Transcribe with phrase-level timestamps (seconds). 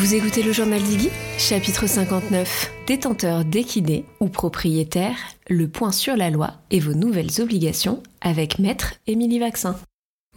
[0.00, 2.72] Vous écoutez le journal d'Iggy Chapitre 59.
[2.86, 5.14] Détenteur d'équidés ou propriétaire,
[5.46, 9.76] le point sur la loi et vos nouvelles obligations avec Maître Émilie Vaccin.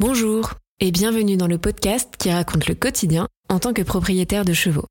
[0.01, 4.51] Bonjour et bienvenue dans le podcast qui raconte le quotidien en tant que propriétaire de
[4.51, 4.83] chevaux.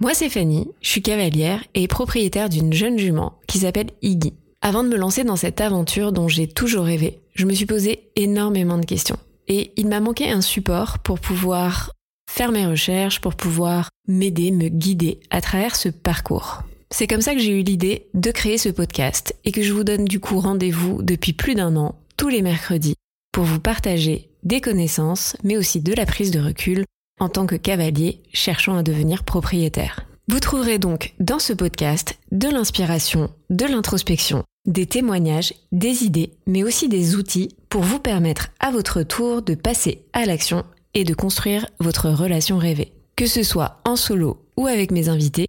[0.00, 4.34] Moi c'est Fanny, je suis cavalière et propriétaire d'une jeune jument qui s'appelle Iggy.
[4.60, 8.10] Avant de me lancer dans cette aventure dont j'ai toujours rêvé, je me suis posé
[8.16, 9.20] énormément de questions.
[9.46, 11.93] Et il m'a manqué un support pour pouvoir
[12.34, 16.64] faire mes recherches, pour pouvoir m'aider, me guider à travers ce parcours.
[16.90, 19.84] C'est comme ça que j'ai eu l'idée de créer ce podcast et que je vous
[19.84, 22.96] donne du coup rendez-vous depuis plus d'un an, tous les mercredis,
[23.32, 26.84] pour vous partager des connaissances, mais aussi de la prise de recul
[27.20, 30.04] en tant que cavalier cherchant à devenir propriétaire.
[30.26, 36.64] Vous trouverez donc dans ce podcast de l'inspiration, de l'introspection, des témoignages, des idées, mais
[36.64, 40.64] aussi des outils pour vous permettre à votre tour de passer à l'action
[40.94, 42.92] et de construire votre relation rêvée.
[43.16, 45.46] Que ce soit en solo ou avec mes invités,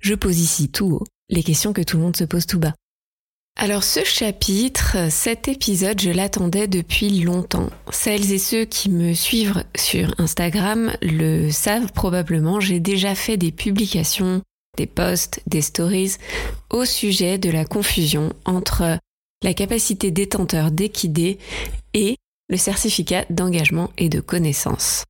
[0.00, 2.74] je pose ici tout haut les questions que tout le monde se pose tout bas.
[3.58, 7.70] Alors ce chapitre, cet épisode, je l'attendais depuis longtemps.
[7.90, 13.52] Celles et ceux qui me suivent sur Instagram le savent probablement, j'ai déjà fait des
[13.52, 14.42] publications,
[14.78, 16.16] des posts, des stories
[16.70, 18.98] au sujet de la confusion entre
[19.42, 21.38] la capacité détenteur d'équider
[21.94, 22.16] et
[22.52, 25.04] le certificat d'engagement et de connaissance.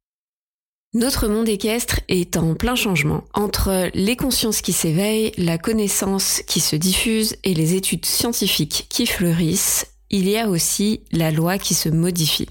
[0.94, 3.24] Notre monde équestre est en plein changement.
[3.34, 9.06] Entre les consciences qui s'éveillent, la connaissance qui se diffuse et les études scientifiques qui
[9.06, 12.48] fleurissent, il y a aussi la loi qui se modifie.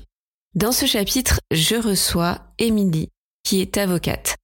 [0.55, 3.07] Dans ce chapitre, je reçois Émilie,
[3.43, 4.35] qui est avocate.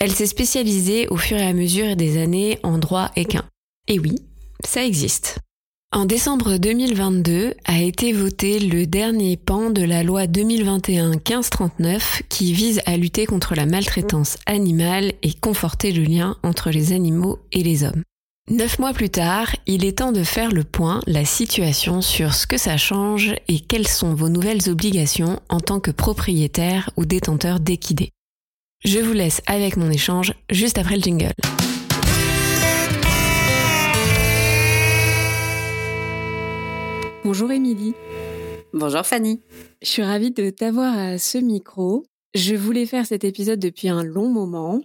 [0.00, 3.44] Elle s'est spécialisée au fur et à mesure des années en droit équin.
[3.86, 4.16] Et oui,
[4.64, 5.38] ça existe.
[5.94, 12.80] En décembre 2022 a été voté le dernier pan de la loi 2021-1539 qui vise
[12.86, 17.84] à lutter contre la maltraitance animale et conforter le lien entre les animaux et les
[17.84, 18.02] hommes.
[18.50, 22.46] Neuf mois plus tard, il est temps de faire le point, la situation sur ce
[22.46, 27.60] que ça change et quelles sont vos nouvelles obligations en tant que propriétaire ou détenteur
[27.60, 28.08] d'équidés.
[28.82, 31.34] Je vous laisse avec mon échange juste après le jingle.
[37.24, 37.94] Bonjour Émilie.
[38.72, 39.40] Bonjour Fanny.
[39.80, 42.04] Je suis ravie de t'avoir à ce micro.
[42.34, 44.80] Je voulais faire cet épisode depuis un long moment,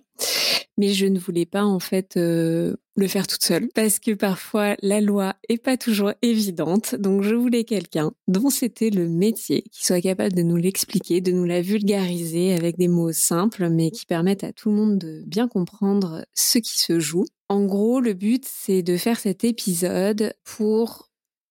[0.77, 4.75] mais je ne voulais pas en fait euh, le faire toute seule parce que parfois
[4.83, 6.93] la loi est pas toujours évidente.
[6.93, 11.31] Donc je voulais quelqu'un dont c'était le métier qui soit capable de nous l'expliquer, de
[11.31, 15.23] nous la vulgariser avec des mots simples mais qui permettent à tout le monde de
[15.25, 17.25] bien comprendre ce qui se joue.
[17.49, 21.07] En gros, le but c'est de faire cet épisode pour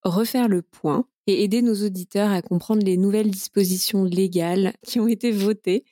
[0.08, 5.08] refaire le point et aider nos auditeurs à comprendre les nouvelles dispositions légales qui ont
[5.08, 5.84] été votées.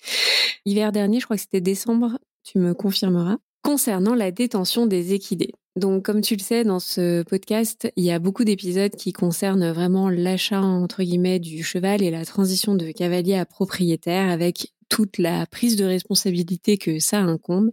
[0.64, 5.52] Hiver dernier, je crois que c'était décembre, tu me confirmeras, concernant la détention des équidés.
[5.76, 9.72] Donc, comme tu le sais, dans ce podcast, il y a beaucoup d'épisodes qui concernent
[9.72, 15.18] vraiment l'achat, entre guillemets, du cheval et la transition de cavalier à propriétaire avec toute
[15.18, 17.72] la prise de responsabilité que ça incombe.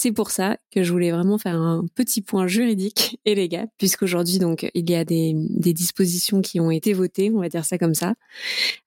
[0.00, 4.38] C'est pour ça que je voulais vraiment faire un petit point juridique et légal, puisqu'aujourd'hui,
[4.38, 7.78] donc, il y a des, des, dispositions qui ont été votées, on va dire ça
[7.78, 8.14] comme ça.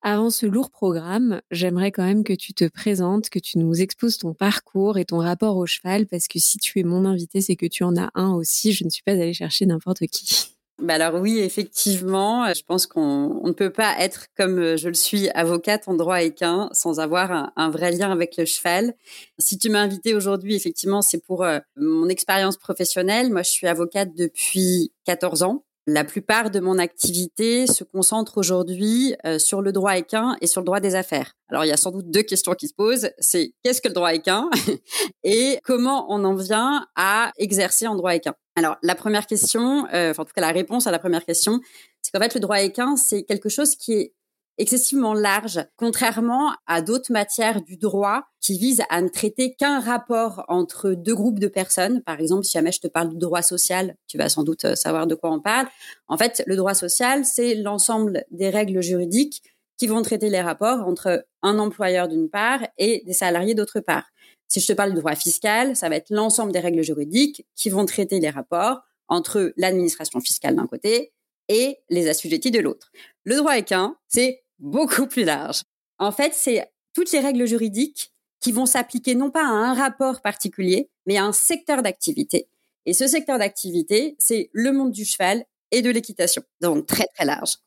[0.01, 4.19] Avant ce lourd programme, j'aimerais quand même que tu te présentes, que tu nous exposes
[4.19, 7.57] ton parcours et ton rapport au cheval, parce que si tu es mon invité, c'est
[7.57, 8.72] que tu en as un aussi.
[8.72, 10.55] Je ne suis pas allée chercher n'importe qui.
[10.81, 14.88] Bah alors oui, effectivement, euh, je pense qu'on ne peut pas être comme euh, je
[14.88, 18.96] le suis avocate en droit équin sans avoir un, vrai lien avec le cheval.
[19.38, 23.31] Si tu m'as invité aujourd'hui, effectivement, c'est pour euh, mon expérience professionnelle.
[23.31, 25.64] Moi, je suis avocate depuis 14 ans.
[25.88, 30.66] La plupart de mon activité se concentre aujourd'hui sur le droit équin et sur le
[30.66, 31.36] droit des affaires.
[31.50, 33.09] Alors, il y a sans doute deux questions qui se posent.
[33.20, 34.50] C'est qu'est-ce que le droit équin
[35.23, 38.35] et comment on en vient à exercer en droit équin?
[38.55, 41.59] Alors, la première question, euh, enfin, en tout cas, la réponse à la première question,
[42.02, 44.14] c'est qu'en fait, le droit équin, c'est quelque chose qui est
[44.58, 50.44] excessivement large, contrairement à d'autres matières du droit qui visent à ne traiter qu'un rapport
[50.48, 52.02] entre deux groupes de personnes.
[52.03, 54.76] Par exemple, si jamais je te parle du droit social, tu vas sans doute euh,
[54.76, 55.68] savoir de quoi on parle.
[56.08, 59.42] En fait, le droit social, c'est l'ensemble des règles juridiques
[59.78, 64.06] qui vont traiter les rapports entre un employeur d'une part et des salariés d'autre part.
[64.48, 67.70] Si je te parle du droit fiscal, ça va être l'ensemble des règles juridiques qui
[67.70, 71.14] vont traiter les rapports entre l'administration fiscale d'un côté
[71.52, 72.92] et les assujettis de l'autre.
[73.26, 75.64] Le droit équin, c'est beaucoup plus large.
[76.00, 80.22] En fait, c'est toutes les règles juridiques qui vont s'appliquer non pas à un rapport
[80.22, 82.48] particulier, mais à un secteur d'activité.
[82.86, 86.42] Et ce secteur d'activité, c'est le monde du cheval et de l'équitation.
[86.62, 87.58] Donc très très large.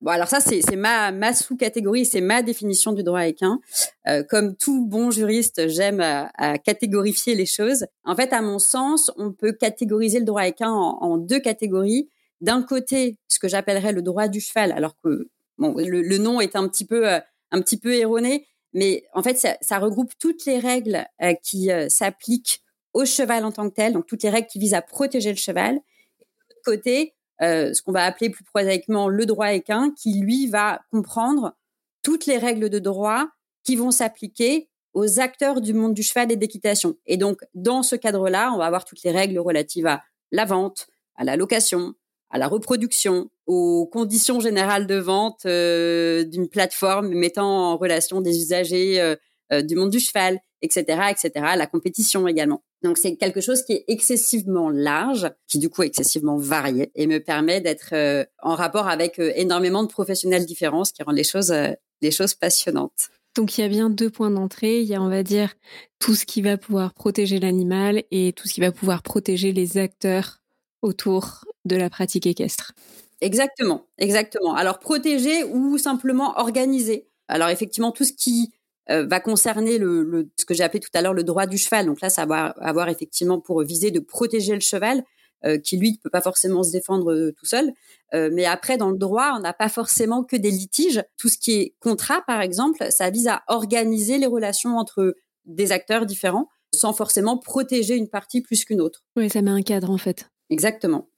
[0.00, 3.60] Bon alors ça c'est ma sous-catégorie, c'est ma définition du droit équin.
[4.08, 7.86] Euh, comme tout bon juriste, j'aime à, catégorifier les choses.
[8.04, 12.10] En fait, à mon sens, on peut catégoriser le droit équin en deux catégories.
[12.44, 16.68] D'un côté, ce que j'appellerais le droit du cheval, alors que le, nom est un
[16.68, 17.18] petit peu euh,
[17.50, 21.88] un petit peu erroné, mais en fait ça, regroupe toutes les règles euh, qui euh,
[21.88, 22.62] s'appliquent
[22.92, 25.38] au cheval en tant que tel, donc toutes les règles qui visent à protéger le
[25.38, 25.76] cheval.
[26.20, 30.46] Et de l'autre côté, ce qu'on va appeler plus prosaïquement le droit équin, qui lui
[30.46, 31.56] va comprendre
[32.02, 33.26] toutes les règles de droit
[33.62, 36.96] qui vont s'appliquer aux acteurs du monde du cheval et d'équitation.
[37.06, 40.88] Et donc, dans ce cadre-là, on va avoir toutes les règles relatives à la vente,
[41.16, 41.94] à la location,
[42.34, 48.36] à la reproduction, aux conditions générales de vente euh, d'une plateforme mettant en relation des
[48.36, 52.62] usagers euh, du monde du cheval, etc., etc., la compétition également.
[52.82, 57.06] Donc c'est quelque chose qui est excessivement large, qui du coup est excessivement varié et
[57.06, 61.12] me permet d'être euh, en rapport avec euh, énormément de professionnels différents, ce qui rend
[61.12, 61.72] les choses euh,
[62.02, 63.10] les choses passionnantes.
[63.36, 64.80] Donc il y a bien deux points d'entrée.
[64.80, 65.54] Il y a, on va dire,
[65.98, 69.78] tout ce qui va pouvoir protéger l'animal et tout ce qui va pouvoir protéger les
[69.78, 70.42] acteurs
[70.82, 72.72] autour de la pratique équestre.
[73.20, 74.54] Exactement, exactement.
[74.54, 77.08] Alors protéger ou simplement organiser.
[77.28, 78.50] Alors effectivement, tout ce qui
[78.90, 81.86] euh, va concerner le, ce que j'ai appelé tout à l'heure le droit du cheval.
[81.86, 85.04] Donc là, ça va avoir effectivement pour viser de protéger le cheval,
[85.46, 87.72] euh, qui lui ne peut pas forcément se défendre euh, tout seul.
[88.12, 91.02] mais après, dans le droit, on n'a pas forcément que des litiges.
[91.16, 95.72] Tout ce qui est contrat, par exemple, ça vise à organiser les relations entre des
[95.72, 99.02] acteurs différents, sans forcément protéger une partie plus qu'une autre.
[99.16, 100.30] Oui, ça met un cadre en fait.
[100.48, 101.08] Exactement.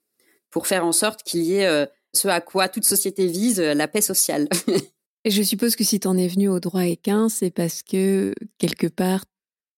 [0.57, 4.01] Pour faire en sorte qu'il y ait ce à quoi toute société vise, la paix
[4.01, 4.49] sociale.
[5.27, 8.87] Et je suppose que si t'en es venu au droit équin, c'est parce que quelque
[8.87, 9.27] part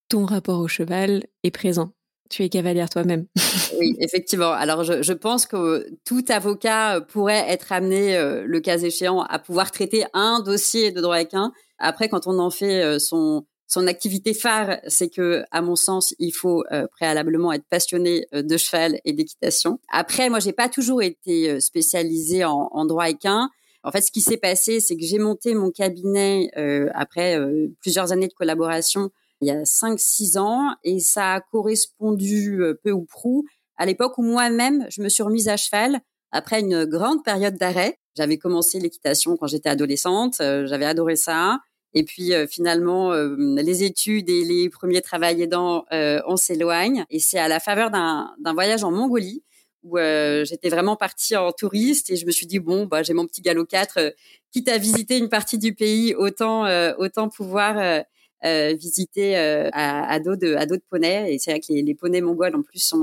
[0.09, 1.91] ton rapport au cheval est présent.
[2.31, 3.27] Tu es cavalière toi-même.
[3.81, 4.53] oui, effectivement.
[4.53, 9.73] Alors, je, pense que tout avocat pourrait être amené, euh, le cas échéant, à pouvoir
[9.73, 11.53] traiter un dossier de droit équin.
[11.79, 16.15] Après, quand on en fait euh, son son activité phare, c'est que, à mon sens,
[16.19, 19.79] il faut euh, préalablement être passionné de cheval et d'équitation.
[19.93, 23.51] Après, moi, j'ai pas toujours été spécialisée en, en droit équin.
[23.85, 27.69] En fait, ce qui s'est passé, c'est que j'ai monté mon cabinet euh, après euh,
[27.81, 29.11] plusieurs années de collaboration
[29.41, 33.45] il y a 5-6 ans et ça a correspondu euh, peu ou prou
[33.77, 36.01] à l'époque où moi-même, je me suis remise à cheval
[36.33, 37.97] après une grande période d'arrêt.
[38.17, 41.61] J'avais commencé l'équitation quand j'étais adolescente, j'avais adoré ça.
[41.95, 47.05] Et puis finalement, les études et les premiers travails aidants, on s'éloigne.
[47.11, 49.43] Et c'est à la faveur d'un voyage en Mongolie
[49.83, 53.15] où euh, j'étais vraiment partie en touriste et je me suis dit bon bah j'ai
[53.15, 54.11] mon petit galop 4 euh,
[54.51, 58.05] quitte à visiter une partie du pays autant euh, autant pouvoir
[58.43, 62.21] visiter à, à, dos de à dos de et c'est vrai que les, les, poneys
[62.21, 63.03] mongols en plus sont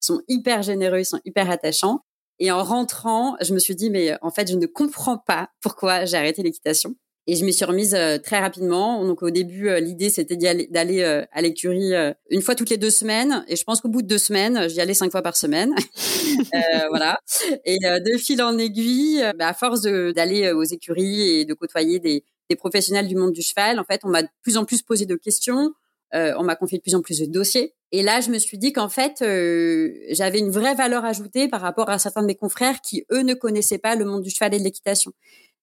[0.00, 2.00] sont hyper généreux ils sont hyper attachants.
[2.38, 6.06] Et en rentrant je me suis dit mais en fait je ne comprends pas pourquoi
[6.06, 6.94] j'ai arrêté l'équitation
[7.30, 9.04] et je m'y suis remise euh, très rapidement.
[9.04, 11.92] Donc au début, euh, l'idée c'était d'aller euh, à l'écurie
[12.28, 13.44] une fois toutes les deux semaines.
[13.46, 15.72] Et je pense qu'au bout de deux semaines, j'y allais cinq fois par semaine.
[16.90, 17.20] voilà.
[17.64, 22.24] Et de fil en aiguille, bah, à force d'aller aux écuries et de côtoyer des,
[22.48, 25.06] des, professionnels du monde du cheval, en fait, on m'a de plus en plus posé
[25.06, 25.72] de questions.
[26.12, 27.74] on m'a confié de plus en plus de dossiers.
[27.92, 29.18] Et là, je me suis dit qu'en fait,
[30.10, 33.34] j'avais une vraie valeur ajoutée par rapport à certains de mes confrères qui, eux, ne
[33.34, 35.12] connaissaient pas le monde du cheval et de l'équitation.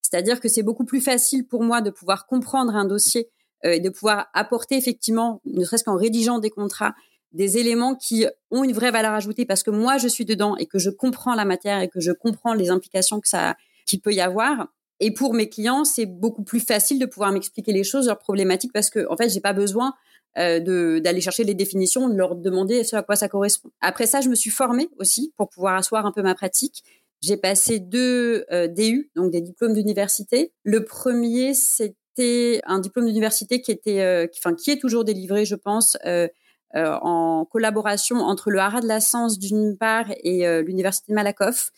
[0.01, 3.29] C'est-à-dire que c'est beaucoup plus facile pour moi de pouvoir comprendre un dossier
[3.65, 6.95] euh, et de pouvoir apporter effectivement, ne serait-ce qu'en rédigeant des contrats,
[7.33, 10.65] des éléments qui ont une vraie valeur ajoutée parce que moi je suis dedans et
[10.65, 14.13] que je comprends la matière et que je comprends les implications que ça qui peut
[14.13, 14.67] y avoir.
[14.99, 18.73] Et pour mes clients, c'est beaucoup plus facile de pouvoir m'expliquer les choses, leurs problématiques,
[18.73, 19.93] parce que en fait, j'ai pas besoin
[20.37, 23.69] euh, d'aller chercher les définitions, de leur demander ce à quoi ça correspond.
[23.81, 26.83] Après ça, je me suis formée aussi pour pouvoir asseoir un peu ma pratique
[27.21, 30.53] j'ai passé deux euh, DU, donc des diplômes d'université.
[30.63, 35.45] Le premier, c'était un diplôme d'université qui était, euh, qui, enfin, qui est toujours délivré,
[35.45, 36.27] je pense, euh,
[36.73, 41.71] en collaboration entre le Haras de la Science d'une part et l'université de Malakoff,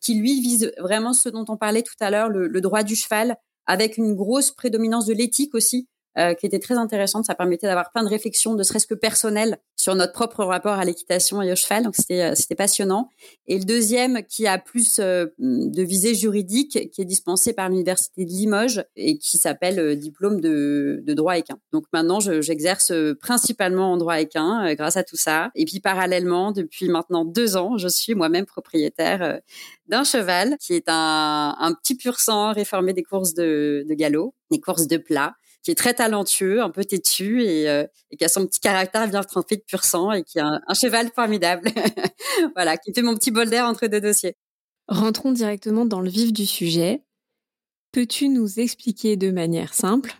[0.00, 3.36] qui lui vise vraiment ce dont on parlait tout à l'heure, le droit du cheval,
[3.66, 5.88] avec une grosse prédominance de l'éthique aussi,
[6.18, 7.24] euh, qui était très intéressante.
[7.24, 10.84] Ça permettait d'avoir plein de réflexions, ne serait-ce que personnelles, sur notre propre rapport à
[10.84, 11.84] l'équitation et au cheval.
[11.84, 13.08] Donc c'était euh, c'était passionnant.
[13.46, 18.26] Et le deuxième, qui a plus euh, de visée juridique, qui est dispensé par l'université
[18.26, 21.58] de Limoges et qui s'appelle diplôme de, de droit équin.
[21.72, 25.50] Donc maintenant, j'exerce principalement en droit équin grâce à tout ça.
[25.54, 29.40] Et puis parallèlement, depuis maintenant deux ans, je suis moi-même propriétaire
[29.88, 34.34] d'un cheval qui est un, un petit pur sang réformé des courses de, de galop,
[34.50, 38.24] des courses de plat qui est très talentueux, un peu têtu et, euh, et qui
[38.24, 41.70] a son petit caractère bien trempé de pur sang et qui a un, cheval formidable.
[42.54, 44.34] voilà, qui fait mon petit bol d'air entre deux dossiers.
[44.88, 47.04] rentrons directement dans le vif du sujet.
[47.92, 50.16] Peux-tu nous expliquer de manière simple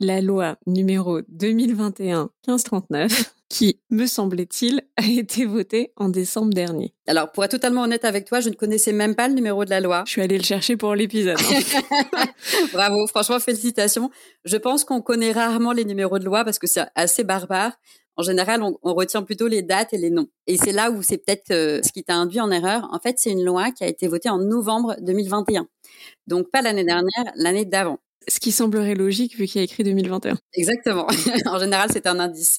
[0.00, 6.94] la loi numéro 2021-1539 qui, me semblait-il, a été votée en décembre dernier.
[7.06, 9.70] Alors, pour être totalement honnête avec toi, je ne connaissais même pas le numéro de
[9.70, 10.04] la loi.
[10.06, 11.36] Je suis allée le chercher pour l'épisode.
[11.38, 12.24] Hein.
[12.72, 14.10] Bravo, franchement, félicitations.
[14.46, 17.72] Je pense qu'on connaît rarement les numéros de loi parce que c'est assez barbare.
[18.16, 20.28] En général, on, retient plutôt les dates et les noms.
[20.46, 22.88] Et c'est là où c'est peut-être euh, ce qui t'a induit en erreur.
[22.90, 25.66] En fait, c'est une loi qui a été votée en novembre 2021.
[26.26, 27.98] Donc pas l'année dernière, l'année d'avant.
[28.28, 30.36] Ce qui semblerait logique vu qu'il y a écrit 2021.
[30.54, 31.06] Exactement.
[31.46, 32.58] en général, c'est un indice.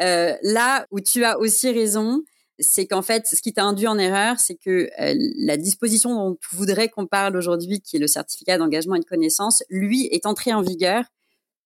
[0.00, 2.22] Euh, là où tu as aussi raison,
[2.58, 6.36] c'est qu'en fait, ce qui t'a induit en erreur, c'est que euh, la disposition dont
[6.36, 10.26] tu voudrais qu'on parle aujourd'hui, qui est le certificat d'engagement et de connaissance, lui est
[10.26, 11.04] entré en vigueur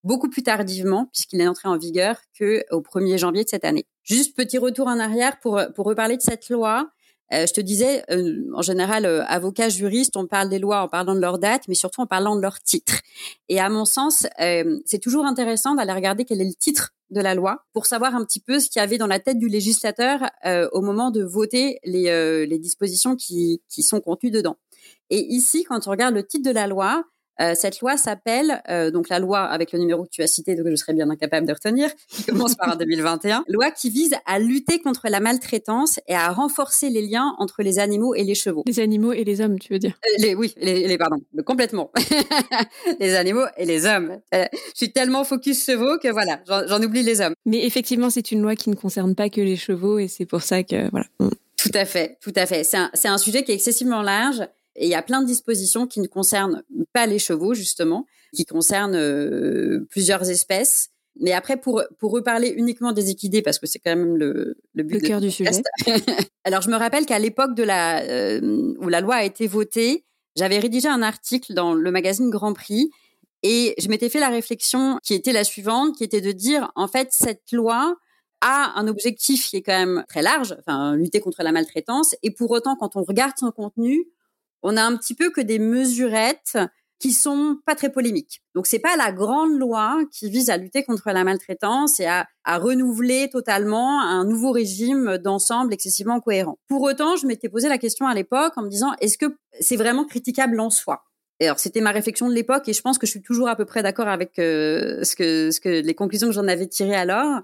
[0.05, 3.87] beaucoup plus tardivement, puisqu'il est entré en vigueur qu'au 1er janvier de cette année.
[4.05, 6.89] Juste petit retour en arrière pour, pour reparler de cette loi.
[7.33, 10.89] Euh, je te disais, euh, en général, euh, avocat, juriste, on parle des lois en
[10.89, 13.01] parlant de leur date, mais surtout en parlant de leur titre.
[13.49, 14.27] Et à mon sens,
[14.85, 18.25] c'est toujours intéressant d'aller regarder quel est le titre de la loi pour savoir un
[18.25, 20.21] petit peu ce qu'il y avait dans la tête du législateur
[20.73, 24.57] au moment de voter les, les dispositions qui, qui sont contenues dedans.
[25.11, 27.05] Et ici, quand on regarde le titre de la loi,
[27.41, 30.55] euh, cette loi s'appelle, euh, donc la loi avec le numéro que tu as cité,
[30.55, 34.39] donc je serais bien incapable de retenir, qui commence par 2021, loi qui vise à
[34.39, 38.63] lutter contre la maltraitance et à renforcer les liens entre les animaux et les chevaux.
[38.67, 39.99] Les animaux et les hommes, tu veux dire?
[40.07, 41.91] Euh, les, Oui, les, les, pardon, complètement.
[43.01, 44.19] les animaux et les hommes.
[44.33, 47.35] je suis tellement focus chevaux que voilà, j'en oublie les hommes.
[47.45, 50.43] Mais effectivement, c'est une loi qui ne concerne pas que les chevaux et c'est pour
[50.43, 51.07] ça que voilà.
[51.57, 52.65] Tout à fait, tout à fait.
[52.65, 54.43] C'est un, un sujet qui est excessivement large
[54.77, 58.45] et il y a plein de dispositions qui ne concernent pas les chevaux, justement, qui
[58.45, 60.91] concernent euh, plusieurs espèces.
[61.19, 64.83] Mais après, pour, pour reparler uniquement des équidés, parce que c'est quand même le, le
[64.83, 65.63] but le cœur du sujet.
[66.45, 70.05] Alors, je me rappelle qu'à l'époque de la, euh, où la loi a été votée,
[70.37, 72.91] j'avais rédigé un article dans le magazine Grand Prix
[73.43, 76.89] et je m'étais fait la réflexion qui était la suivante, qui était de dire, en
[76.89, 77.97] fait, cette loi
[78.43, 82.15] a un objectif qui est quand même très large, enfin, lutter contre la maltraitance.
[82.23, 84.07] Et pour autant, quand on regarde son contenu,
[84.63, 86.59] on a un petit peu que des mesurettes
[86.99, 88.43] qui sont pas très polémiques.
[88.55, 92.27] Donc c'est pas la grande loi qui vise à lutter contre la maltraitance et à,
[92.47, 96.59] renouveler totalement un nouveau régime d'ensemble excessivement cohérent.
[96.69, 99.77] Pour autant, je m'étais posé la question à l'époque en me disant est-ce que c'est
[99.77, 101.03] vraiment critiquable en soi?
[101.41, 103.67] Alors c'était ma réflexion de l'époque et je pense que je suis toujours à peu
[103.67, 107.41] près d'accord avec euh, ce que ce que les conclusions que j'en avais tirées alors.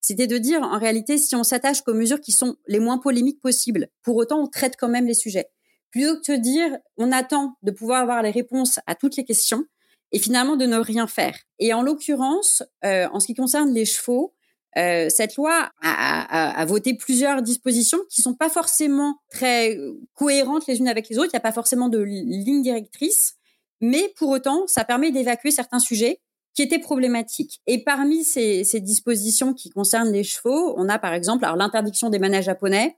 [0.00, 3.40] C'était de dire en réalité si on s'attache qu'aux mesures qui sont les moins polémiques
[3.40, 5.48] possibles, pour autant on traite quand même les sujets
[5.94, 9.64] plutôt que de dire on attend de pouvoir avoir les réponses à toutes les questions
[10.10, 11.36] et finalement de ne rien faire.
[11.60, 14.34] Et en l'occurrence, euh, en ce qui concerne les chevaux,
[14.76, 19.78] euh, cette loi a, a, voté plusieurs dispositions qui sont pas forcément très
[20.14, 21.30] cohérentes les unes avec les autres.
[21.32, 23.36] Il n'y a pas forcément de ligne directrice,
[23.80, 26.20] mais pour autant, ça permet d'évacuer certains sujets
[26.54, 27.60] qui étaient problématiques.
[27.68, 32.18] Et parmi ces, ces dispositions qui concernent les chevaux, on a par exemple l'interdiction des
[32.18, 32.96] manèges japonais,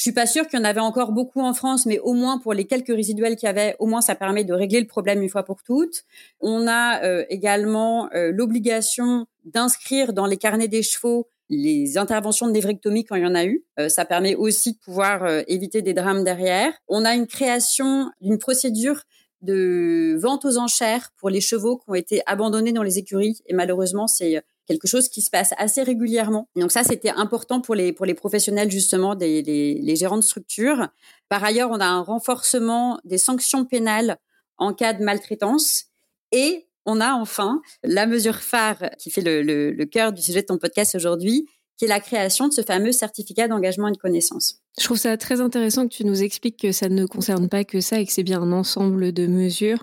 [0.00, 2.38] je suis pas sûre qu'il y en avait encore beaucoup en France, mais au moins
[2.38, 5.20] pour les quelques résiduels qu'il y avait, au moins ça permet de régler le problème
[5.20, 6.04] une fois pour toutes.
[6.40, 12.52] On a euh, également euh, l'obligation d'inscrire dans les carnets des chevaux les interventions de
[12.52, 13.62] névrectomie quand il y en a eu.
[13.78, 16.72] Euh, ça permet aussi de pouvoir éviter des drames derrière.
[16.88, 19.02] On a une création d'une procédure
[19.42, 23.42] de vente aux enchères pour les chevaux qui ont été abandonnés dans les écuries.
[23.44, 26.48] Et malheureusement, c'est quelque chose qui se passe assez régulièrement.
[26.54, 30.86] Donc ça, c'était important pour les, pour les professionnels justement, des, les, gérants de structure.
[31.28, 34.16] Par ailleurs, on a un renforcement des sanctions pénales
[34.58, 35.86] en cas de maltraitance
[36.30, 40.42] et on a enfin la mesure phare qui fait le, le, le cœur du sujet
[40.42, 43.96] de ton podcast aujourd'hui, qui est la création de ce fameux certificat d'engagement et de
[43.96, 44.60] connaissance.
[44.78, 47.80] Je trouve ça très intéressant que tu nous expliques que ça ne concerne pas que
[47.80, 49.82] ça et que c'est bien un ensemble de mesures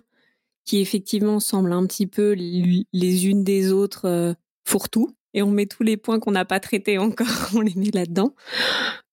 [0.63, 4.33] qui effectivement semblent un petit peu les unes des autres euh,
[4.67, 7.91] fourre-tout et on met tous les points qu'on n'a pas traités encore, on les met
[7.93, 8.33] là-dedans.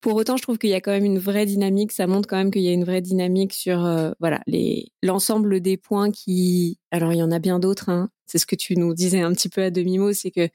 [0.01, 1.93] Pour autant, je trouve qu'il y a quand même une vraie dynamique.
[1.93, 4.41] Ça montre quand même qu'il y a une vraie dynamique sur euh, voilà
[5.03, 6.79] l'ensemble des points qui.
[6.91, 7.89] Alors il y en a bien d'autres.
[7.89, 8.11] Hein.
[8.27, 10.49] C'est ce que tu nous disais un petit peu à demi mot, c'est que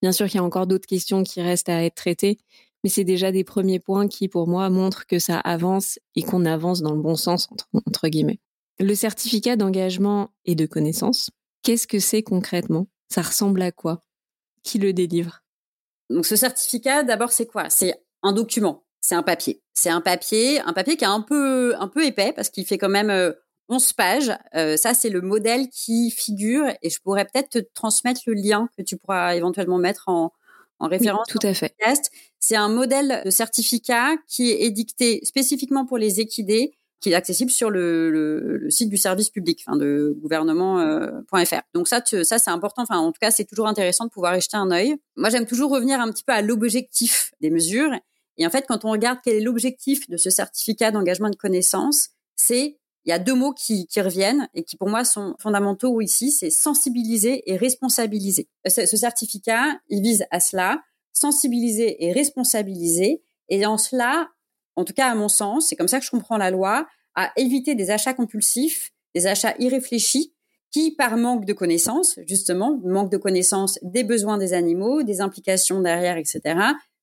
[0.00, 2.38] bien sûr qu'il y a encore d'autres questions qui restent à être traitées,
[2.84, 6.44] mais c'est déjà des premiers points qui, pour moi, montrent que ça avance et qu'on
[6.44, 8.38] avance dans le bon sens entre, entre guillemets.
[8.78, 11.30] Le certificat d'engagement et de connaissance,
[11.62, 12.86] qu'est-ce que c'est concrètement?
[13.08, 14.05] Ça ressemble à quoi?
[14.66, 15.42] Qui le délivre
[16.10, 17.70] Donc ce certificat, d'abord, c'est quoi?
[17.70, 19.62] C'est un document, c'est un papier.
[19.72, 22.78] C'est un papier, un papier qui est un peu, un peu épais parce qu'il fait
[22.78, 23.10] quand même
[23.68, 24.32] 11 euh, pages.
[24.54, 28.68] Euh, ça, c'est le modèle qui figure et je pourrais peut-être te transmettre le lien
[28.76, 30.32] que tu pourras éventuellement mettre en,
[30.78, 31.26] en référence.
[31.28, 31.74] tout à fait.
[32.40, 37.50] C'est un modèle de certificat qui est édicté spécifiquement pour les équidés qui est accessible
[37.50, 41.60] sur le, site du service public, enfin de gouvernement.fr.
[41.74, 42.82] Donc ça, ça c'est important.
[42.82, 44.96] Enfin, en tout cas, c'est toujours intéressant de pouvoir y jeter un œil.
[45.16, 47.92] Moi, j'aime toujours revenir un petit peu à l'objectif des mesures.
[48.38, 52.10] Et en fait, quand on regarde quel est l'objectif de ce certificat d'engagement de connaissance,
[52.34, 56.00] c'est il y a deux mots qui, qui, reviennent et qui pour moi sont fondamentaux
[56.00, 58.48] ici, c'est sensibiliser et responsabiliser.
[58.66, 63.22] Ce, ce, certificat, il vise à cela, sensibiliser et responsabiliser.
[63.48, 64.28] Et en cela,
[64.76, 67.32] en tout cas à mon sens, c'est comme ça que je comprends la loi, à
[67.36, 70.34] éviter des achats compulsifs, des achats irréfléchis
[70.70, 75.80] qui, par manque de connaissances, justement, manque de connaissances des besoins des animaux, des implications
[75.80, 76.40] derrière, etc.,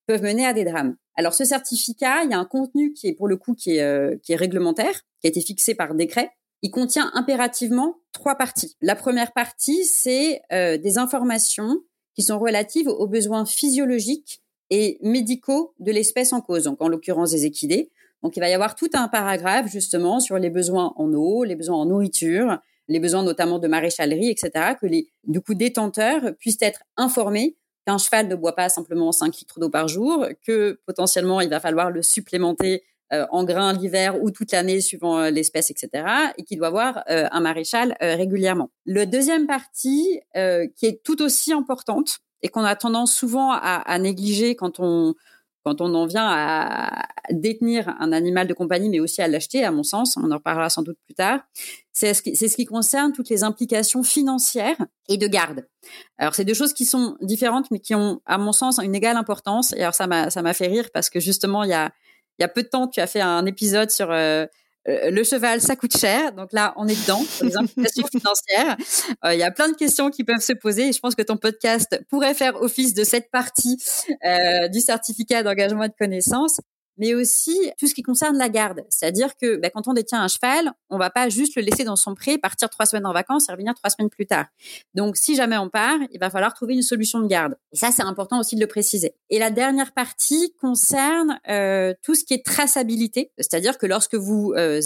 [0.06, 0.96] peuvent mener à des drames.
[1.16, 3.82] Alors ce certificat, il y a un contenu qui est pour le coup qui est,
[3.82, 6.30] euh, qui est réglementaire, qui a été fixé par décret.
[6.62, 8.76] Il contient impérativement trois parties.
[8.80, 11.80] La première partie, c'est euh, des informations
[12.14, 17.30] qui sont relatives aux besoins physiologiques et médicaux de l'espèce en cause, donc en l'occurrence
[17.30, 17.90] des équidés.
[18.22, 21.56] Donc il va y avoir tout un paragraphe justement sur les besoins en eau, les
[21.56, 26.62] besoins en nourriture, les besoins notamment de maréchalerie, etc., que les du coup détenteurs puissent
[26.62, 27.56] être informés
[27.86, 31.60] qu'un cheval ne boit pas simplement 5 litres d'eau par jour, que potentiellement il va
[31.60, 36.04] falloir le supplémenter euh, en grains l'hiver ou toute l'année suivant euh, l'espèce, etc.,
[36.38, 38.70] et qu'il doit avoir euh, un maréchal régulièrement.
[38.86, 40.20] Le deuxième partie,
[40.76, 45.14] qui est tout aussi importante et qu'on a tendance souvent à, négliger quand on
[45.64, 49.70] quand on en vient à détenir un animal de compagnie, mais aussi à l'acheter, à
[49.70, 51.40] mon sens, on en reparlera sans doute plus tard,
[51.90, 54.76] c'est ce, qui, ce qui concerne toutes les implications financières
[55.08, 55.66] et de garde.
[56.18, 59.16] Alors, c'est deux choses qui sont différentes, mais qui ont, à mon sens, une égale
[59.16, 59.72] importance.
[59.72, 61.90] Et alors, ça m'a, ça m'a fait rire parce que justement, il y a,
[62.38, 64.44] il y a peu de temps, tu as fait un épisode sur euh,
[64.88, 66.32] euh, le cheval, ça coûte cher.
[66.32, 68.76] Donc là, on est dedans, les implications financières.
[69.24, 71.22] Euh, il y a plein de questions qui peuvent se poser et je pense que
[71.22, 73.76] ton podcast pourrait faire office de cette partie
[74.24, 76.60] euh, du certificat d'engagement de connaissance
[76.96, 78.84] mais aussi tout ce qui concerne la garde.
[78.88, 81.96] C'est-à-dire que bah, quand on détient un cheval, on va pas juste le laisser dans
[81.96, 84.46] son pré, partir trois semaines en vacances et revenir trois semaines plus tard.
[84.94, 87.56] Donc, si jamais on part, il va falloir trouver une solution de garde.
[87.72, 89.14] Et ça, c'est important aussi de le préciser.
[89.30, 93.32] Et la dernière partie concerne euh, tout ce qui est traçabilité.
[93.38, 94.80] C'est-à-dire que lorsque vous euh,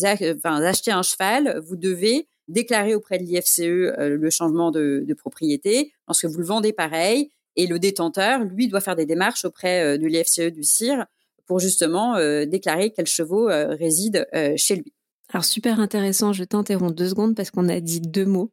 [0.44, 5.92] achetez un cheval, vous devez déclarer auprès de l'IFCE euh, le changement de, de propriété.
[6.07, 7.31] Lorsque vous le vendez, pareil.
[7.57, 11.07] Et le détenteur, lui, doit faire des démarches auprès de l'IFCE du CIR
[11.48, 14.92] pour justement euh, déclarer quels chevaux euh, résident euh, chez lui.
[15.30, 18.52] Alors super intéressant, je t'interromps deux secondes parce qu'on a dit deux mots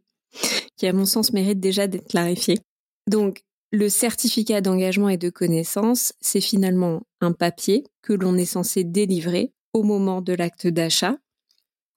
[0.77, 2.59] qui à mon sens méritent déjà d'être clarifiés.
[3.07, 8.83] Donc le certificat d'engagement et de connaissance, c'est finalement un papier que l'on est censé
[8.83, 11.17] délivrer au moment de l'acte d'achat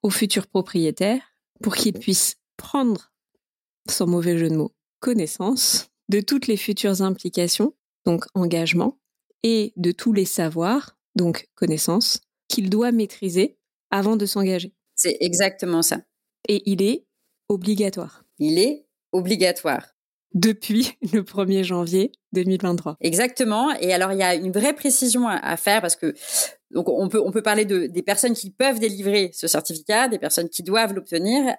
[0.02, 1.20] au futur propriétaire
[1.62, 3.12] pour qu'il puisse prendre,
[3.88, 7.74] sans mauvais jeu de mots, connaissance de toutes les futures implications,
[8.06, 8.98] donc engagement,
[9.42, 13.58] et de tous les savoirs, donc connaissances, qu'il doit maîtriser
[13.90, 14.74] avant de s'engager.
[14.94, 16.00] C'est exactement ça.
[16.48, 17.06] Et il est
[17.48, 18.24] obligatoire.
[18.38, 19.86] Il est obligatoire.
[20.34, 22.96] Depuis le 1er janvier 2023.
[23.00, 23.72] Exactement.
[23.80, 26.14] Et alors, il y a une vraie précision à, faire parce que
[26.70, 30.18] donc on peut on peut parler de des personnes qui peuvent délivrer ce certificat, des
[30.18, 31.54] personnes qui doivent l'obtenir.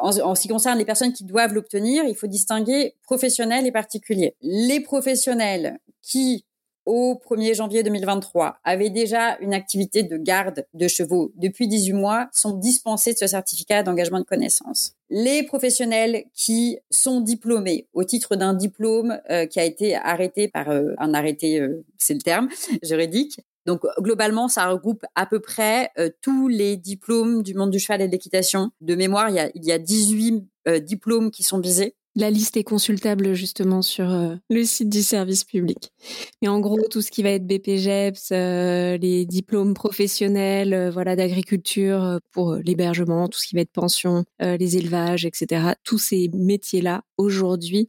[0.00, 3.72] En, en, ce qui concerne les personnes qui doivent l'obtenir, il faut distinguer professionnels et
[3.72, 4.34] particuliers.
[4.40, 6.46] Les professionnels qui
[6.86, 12.28] au 1er janvier 2023 avaient déjà une activité de garde de chevaux depuis 18 mois
[12.32, 14.94] sont dispensés de ce certificat d'engagement de connaissance.
[15.10, 20.70] Les professionnels qui sont diplômés au titre d'un diplôme euh, qui a été arrêté par
[20.70, 22.48] euh, un arrêté, euh, c'est le terme
[22.82, 28.02] juridique, donc globalement, ça regroupe à peu près tous les diplômes du monde du cheval
[28.02, 28.72] et de l'équitation.
[28.80, 30.42] De mémoire, il y a, il y a 18
[30.80, 31.94] diplômes qui sont visés.
[32.14, 35.92] La liste est consultable justement sur euh, le site du service public.
[36.42, 41.16] Mais en gros, tout ce qui va être BPGEPS, euh, les diplômes professionnels, euh, voilà,
[41.16, 45.72] d'agriculture pour l'hébergement, tout ce qui va être pension, les élevages, etc.
[45.84, 47.88] Tous ces métiers-là aujourd'hui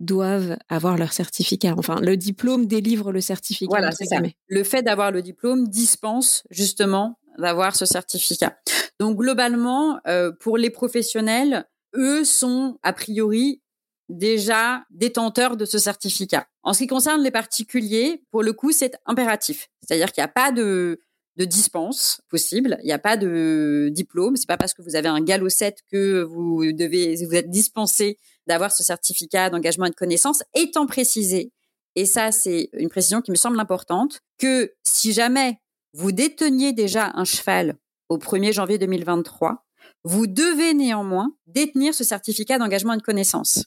[0.00, 1.74] doivent avoir leur certificat.
[1.76, 3.70] Enfin, le diplôme délivre le certificat.
[3.70, 4.20] Voilà, c'est ça.
[4.48, 8.56] Le fait d'avoir le diplôme dispense justement d'avoir ce certificat.
[8.98, 10.00] Donc globalement,
[10.40, 13.60] pour les professionnels, eux sont a priori
[14.08, 16.46] déjà détenteurs de ce certificat.
[16.62, 19.68] En ce qui concerne les particuliers, pour le coup, c'est impératif.
[19.82, 21.00] C'est-à-dire qu'il n'y a pas de,
[21.36, 24.36] de dispense possible, il n'y a pas de diplôme.
[24.36, 28.18] C'est pas parce que vous avez un galop 7 que vous devez vous êtes dispensé
[28.46, 31.52] d'avoir ce certificat d'engagement et de connaissance, étant précisé.
[31.96, 35.58] Et ça, c'est une précision qui me semble importante que si jamais
[35.92, 37.76] vous déteniez déjà un cheval
[38.08, 39.64] au 1er janvier 2023,
[40.04, 43.64] vous devez néanmoins détenir ce certificat d'engagement et de connaissance.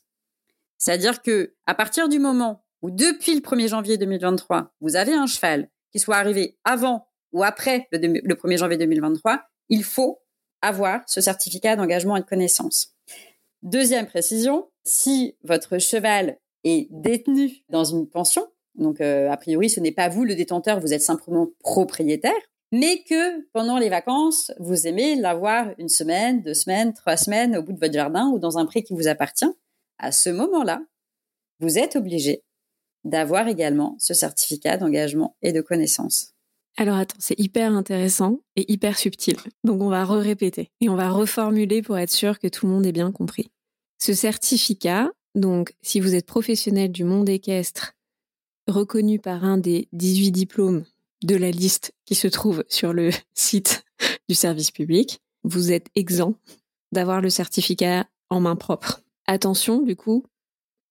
[0.77, 5.27] C'est-à-dire que à partir du moment où depuis le 1er janvier 2023, vous avez un
[5.27, 10.19] cheval qui soit arrivé avant ou après le, 1er janvier 2023, il faut
[10.61, 12.95] avoir ce certificat d'engagement et de connaissance.
[13.63, 19.79] Deuxième précision, si votre cheval est détenu dans une pension, donc euh, a priori ce
[19.79, 22.33] n'est pas vous le détenteur, vous êtes simplement propriétaire,
[22.73, 27.61] mais que pendant les vacances, vous aimez l'avoir une semaine, deux semaines, trois semaines au
[27.61, 29.53] bout de votre jardin ou dans un pré qui vous appartient,
[29.99, 30.81] à ce moment-là,
[31.59, 32.43] vous êtes obligé
[33.03, 36.33] d'avoir également ce certificat d'engagement et de connaissance.
[36.75, 39.37] Alors attends, c'est hyper intéressant et hyper subtil.
[39.63, 42.87] Donc on va re-répéter et on va reformuler pour être sûr que tout le monde
[42.87, 43.51] ait bien compris.
[43.99, 47.93] Ce certificat, donc si vous êtes professionnel du monde équestre,
[48.67, 50.85] reconnu par un des 18 diplômes
[51.23, 53.83] de la liste qui se trouve sur le site
[54.29, 56.35] du service public, vous êtes exempt
[56.91, 59.01] d'avoir le certificat en main propre.
[59.25, 60.25] Attention, du coup,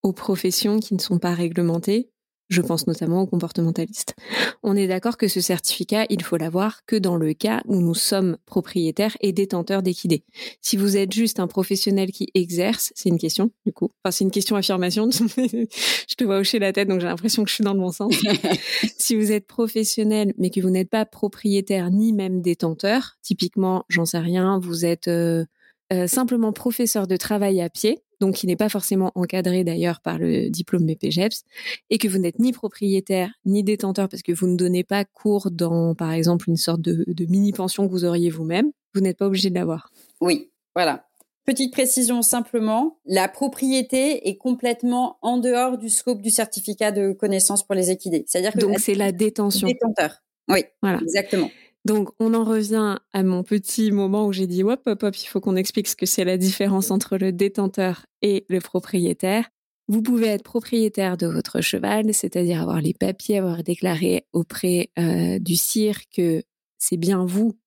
[0.02, 2.10] aux professions qui ne sont pas réglementées
[2.48, 4.14] je pense notamment aux comportementalistes.
[4.62, 7.94] On est d'accord que ce certificat, il faut l'avoir que dans le cas où nous
[7.94, 10.24] sommes propriétaires et détenteurs d'équidés.
[10.60, 13.90] Si vous êtes juste un professionnel qui exerce, c'est une question, du coup.
[14.04, 15.08] Enfin, c'est une question affirmation.
[15.10, 17.92] je te vois hocher la tête, donc j'ai l'impression que je suis dans le bon
[17.92, 18.14] sens.
[18.98, 24.04] si vous êtes professionnel, mais que vous n'êtes pas propriétaire ni même détenteur, typiquement, j'en
[24.04, 25.44] sais rien, vous êtes euh,
[25.92, 30.16] euh, simplement professeur de travail à pied, donc qui n'est pas forcément encadré d'ailleurs par
[30.16, 31.42] le diplôme BPGEPS,
[31.90, 35.50] et que vous n'êtes ni propriétaire ni détenteur parce que vous ne donnez pas cours
[35.50, 39.50] dans, par exemple, une sorte de, mini-pension que vous auriez vous-même, vous, n'êtes pas obligé
[39.50, 39.90] de l'avoir.
[40.20, 41.08] Oui, voilà.
[41.44, 47.66] Petite précision simplement, la propriété est complètement en dehors du scope du certificat de connaissance
[47.66, 48.24] pour les équidés.
[48.28, 49.66] C'est-à-dire que donc c'est la détention.
[49.66, 50.22] Détenteur.
[50.48, 51.00] Oui, voilà.
[51.02, 51.50] exactement.
[51.84, 55.26] Donc, on en revient à mon petit moment où j'ai dit, hop, hop, hop, il
[55.26, 59.48] faut qu'on explique ce que c'est la différence entre le détenteur et le propriétaire.
[59.88, 65.40] Vous pouvez être propriétaire de votre cheval, c'est-à-dire avoir les papiers, avoir déclaré auprès euh,
[65.40, 66.44] du CIR que
[66.78, 67.58] c'est bien vous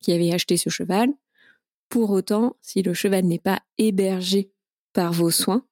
[0.00, 1.08] qui avez acheté ce cheval.
[1.88, 4.50] Pour autant, si le cheval n'est pas hébergé
[4.92, 5.66] par vos soins,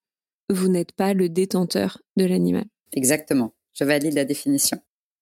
[0.48, 2.64] vous n'êtes pas le détenteur de l'animal.
[2.92, 3.54] Exactement.
[3.74, 4.78] Je valide la définition.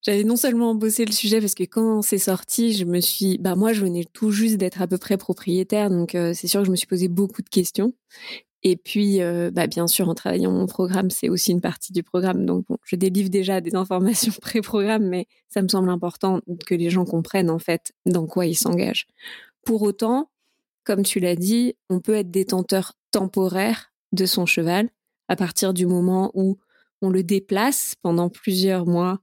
[0.09, 3.57] J'avais non seulement bossé le sujet parce que quand c'est sorti, je me suis, bah
[3.57, 6.66] moi je venais tout juste d'être à peu près propriétaire, donc euh, c'est sûr que
[6.66, 7.92] je me suis posé beaucoup de questions.
[8.62, 12.03] Et puis, euh, bah bien sûr, en travaillant mon programme, c'est aussi une partie du
[12.03, 12.47] programme.
[12.47, 16.88] Donc bon, je délivre déjà des informations pré-programme, mais ça me semble important que les
[16.88, 19.09] gens comprennent en fait dans quoi ils s'engagent.
[19.62, 20.31] Pour autant,
[20.85, 24.88] comme tu l'as dit, on peut être détenteur temporaire de son cheval
[25.29, 26.57] à partir du moment où
[27.03, 29.21] on le déplace pendant plusieurs mois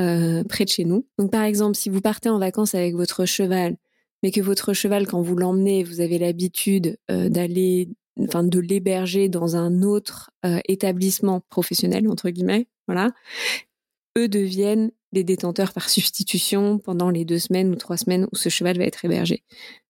[0.00, 1.06] euh, près de chez nous.
[1.18, 3.76] Donc par exemple, si vous partez en vacances avec votre cheval,
[4.22, 7.88] mais que votre cheval, quand vous l'emmenez, vous avez l'habitude euh, d'aller,
[8.20, 13.10] enfin de l'héberger dans un autre euh, établissement professionnel entre guillemets, voilà,
[14.16, 18.48] eux deviennent les détenteurs par substitution pendant les deux semaines ou trois semaines où ce
[18.48, 19.44] cheval va être hébergé.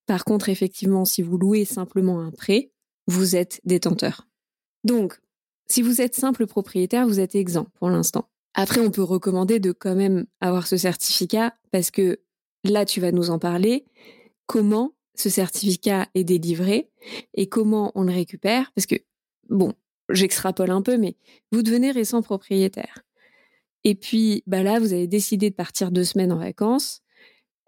[0.07, 2.73] Par contre, effectivement, si vous louez simplement un prêt,
[3.07, 4.27] vous êtes détenteur.
[4.85, 5.21] Donc,
[5.69, 8.29] si vous êtes simple propriétaire, vous êtes exempt pour l'instant.
[8.55, 12.21] Après, on peut recommander de quand même avoir ce certificat parce que
[12.65, 13.87] là, tu vas nous en parler.
[14.47, 16.91] Comment ce certificat est délivré
[17.35, 18.71] et comment on le récupère?
[18.75, 18.97] Parce que,
[19.49, 19.73] bon,
[20.11, 21.17] j'extrapole un peu, mais
[21.51, 23.05] vous devenez récent propriétaire.
[23.85, 27.01] Et puis, bah là, vous avez décidé de partir deux semaines en vacances.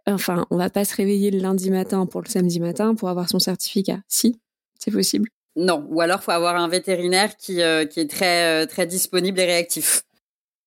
[0.07, 3.29] Enfin, on va pas se réveiller le lundi matin pour le samedi matin pour avoir
[3.29, 4.01] son certificat.
[4.07, 4.39] Si,
[4.79, 5.29] c'est possible.
[5.57, 9.41] Non, ou alors faut avoir un vétérinaire qui, euh, qui est très, euh, très disponible
[9.41, 10.03] et réactif.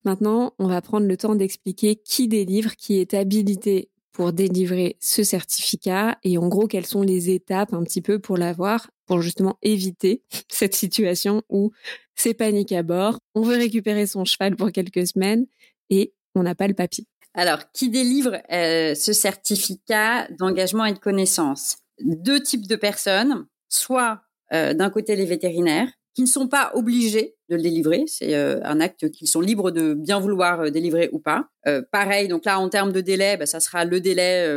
[0.07, 5.21] Maintenant, on va prendre le temps d'expliquer qui délivre, qui est habilité pour délivrer ce
[5.21, 9.57] certificat et en gros quelles sont les étapes un petit peu pour l'avoir pour justement
[9.63, 11.73] éviter cette situation où
[12.15, 15.45] c'est panique à bord, on veut récupérer son cheval pour quelques semaines
[15.89, 17.03] et on n'a pas le papier.
[17.33, 21.79] Alors, qui délivre euh, ce certificat d'engagement et de connaissance?
[21.99, 24.21] Deux types de personnes, soit
[24.53, 28.05] euh, d'un côté les vétérinaires qui ne sont pas obligés de le délivrer.
[28.07, 31.49] C'est euh, un acte qu'ils sont libres de bien vouloir euh, délivrer ou pas.
[31.67, 34.47] Euh, pareil, donc là, en termes de délai, bah, ça sera le délai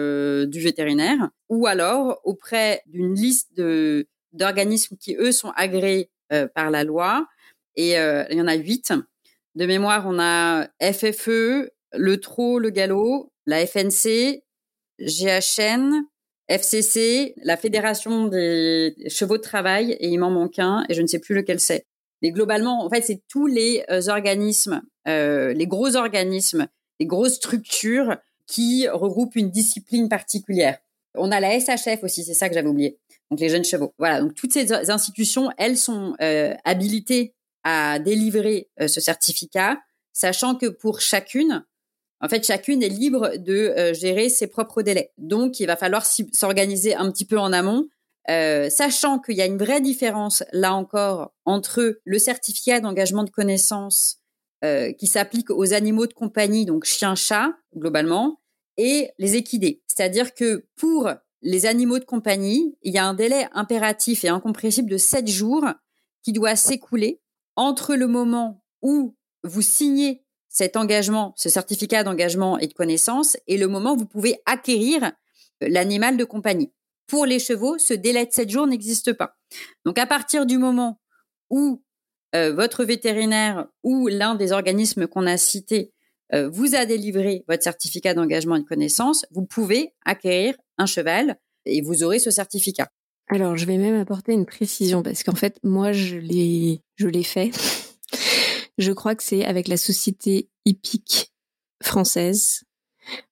[0.46, 1.28] du vétérinaire.
[1.50, 3.60] Ou alors, auprès d'une liste
[4.32, 6.10] d'organismes qui, eux, sont agréés
[6.54, 7.26] par la loi.
[7.76, 8.94] Et il y en a huit.
[9.54, 14.42] De mémoire, on a FFE, le TRO, le Galop, la FNC,
[14.98, 16.06] GHN,
[16.50, 21.06] FCC, la Fédération des chevaux de travail, et il m'en manque un, et je ne
[21.06, 21.86] sais plus lequel c'est.
[22.22, 26.66] Mais globalement, en fait, c'est tous les euh, organismes, euh, les gros organismes,
[26.98, 30.78] les grosses structures qui regroupent une discipline particulière.
[31.14, 32.98] On a la SHF aussi, c'est ça que j'avais oublié.
[33.30, 33.94] Donc les jeunes chevaux.
[33.98, 34.20] Voilà.
[34.20, 37.32] Donc toutes ces institutions, elles sont euh, habilitées
[37.62, 39.78] à délivrer ce certificat,
[40.12, 41.62] sachant que pour chacune,
[42.20, 45.12] En fait, chacune est libre de euh, gérer ses propres délais.
[45.16, 47.88] Donc, il va falloir s'organiser un petit peu en amont,
[48.28, 53.30] euh, sachant qu'il y a une vraie différence, là encore, entre le certificat d'engagement de
[53.30, 54.18] connaissance
[54.62, 58.40] euh, qui s'applique aux animaux de compagnie, donc chien-chat, globalement,
[58.76, 59.82] et les équidés.
[59.86, 61.10] C'est-à-dire que pour
[61.42, 65.64] les animaux de compagnie, il y a un délai impératif et incompressible de 7 jours
[66.22, 67.22] qui doit s'écouler
[67.56, 73.56] entre le moment où vous signez cet engagement, ce certificat d'engagement et de connaissance, et
[73.56, 75.12] le moment où vous pouvez acquérir
[75.60, 76.72] l'animal de compagnie.
[77.06, 79.36] Pour les chevaux, ce délai de 7 jours n'existe pas.
[79.84, 81.00] Donc à partir du moment
[81.50, 81.82] où
[82.34, 85.92] euh, votre vétérinaire ou l'un des organismes qu'on a cités
[86.32, 91.36] euh, vous a délivré votre certificat d'engagement et de connaissance, vous pouvez acquérir un cheval
[91.64, 92.88] et vous aurez ce certificat.
[93.28, 97.22] Alors, je vais même apporter une précision parce qu'en fait, moi, je l'ai, je l'ai
[97.22, 97.50] fait.
[98.80, 101.32] Je crois que c'est avec la société hippique
[101.82, 102.64] française.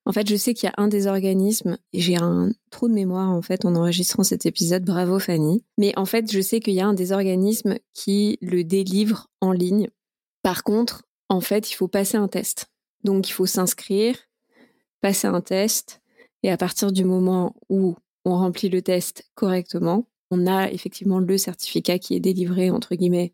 [0.04, 3.30] En fait, je sais qu'il y a un des organismes, j'ai un trou de mémoire
[3.30, 5.64] en fait en enregistrant cet épisode, bravo Fanny.
[5.78, 9.52] Mais en fait, je sais qu'il y a un des organismes qui le délivre en
[9.52, 9.88] ligne.
[10.42, 12.70] Par contre, en fait, il faut passer un test.
[13.04, 14.16] Donc, il faut s'inscrire,
[15.00, 16.00] passer un test,
[16.42, 21.38] et à partir du moment où on remplit le test correctement, on a effectivement le
[21.38, 23.32] certificat qui est délivré, entre guillemets,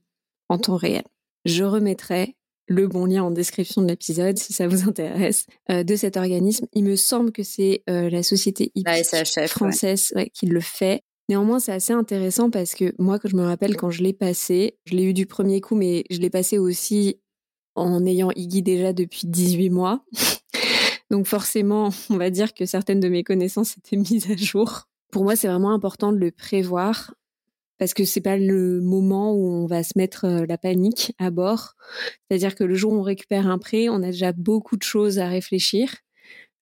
[0.48, 1.04] en temps réel.
[1.44, 5.96] Je remettrai le bon lien en description de l'épisode si ça vous intéresse euh, de
[5.96, 6.66] cet organisme.
[6.72, 8.72] Il me semble que c'est euh, la société
[9.48, 11.02] française qui le fait.
[11.28, 14.76] Néanmoins, c'est assez intéressant parce que moi, que je me rappelle quand je l'ai passé,
[14.84, 17.18] je l'ai eu du premier coup, mais je l'ai passé aussi
[17.74, 20.04] en ayant Iggy déjà depuis 18 mois.
[21.10, 24.88] Donc forcément, on va dire que certaines de mes connaissances étaient mises à jour.
[25.12, 27.14] Pour moi, c'est vraiment important de le prévoir
[27.78, 31.30] parce que c'est pas le moment où on va se mettre euh, la panique à
[31.30, 31.74] bord.
[32.28, 35.18] C'est-à-dire que le jour où on récupère un prêt, on a déjà beaucoup de choses
[35.18, 35.94] à réfléchir.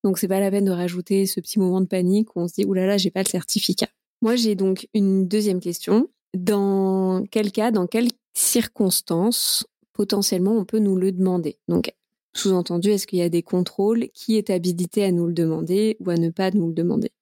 [0.04, 2.54] Donc c'est pas la peine de rajouter ce petit moment de panique où on se
[2.54, 3.88] dit oulala, là là, j'ai pas le certificat.
[4.20, 6.08] Moi, j'ai donc une deuxième question.
[6.34, 11.58] Dans quel cas, dans quelles circonstances potentiellement on peut nous le demander?
[11.68, 11.92] Donc
[12.34, 14.08] sous-entendu, est-ce qu'il y a des contrôles?
[14.14, 17.12] Qui est habilité à nous le demander ou à ne pas nous le demander?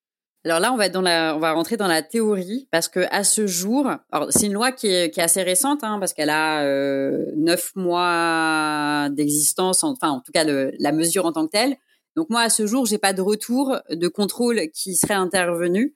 [0.43, 3.23] Alors là, on va dans la, on va rentrer dans la théorie parce que à
[3.23, 3.91] ce jour,
[4.29, 7.71] c'est une loi qui est, qui est assez récente hein, parce qu'elle a euh, neuf
[7.75, 11.75] mois d'existence, enfin en tout cas le, la mesure en tant que telle.
[12.15, 15.95] Donc moi à ce jour, j'ai pas de retour de contrôle qui serait intervenu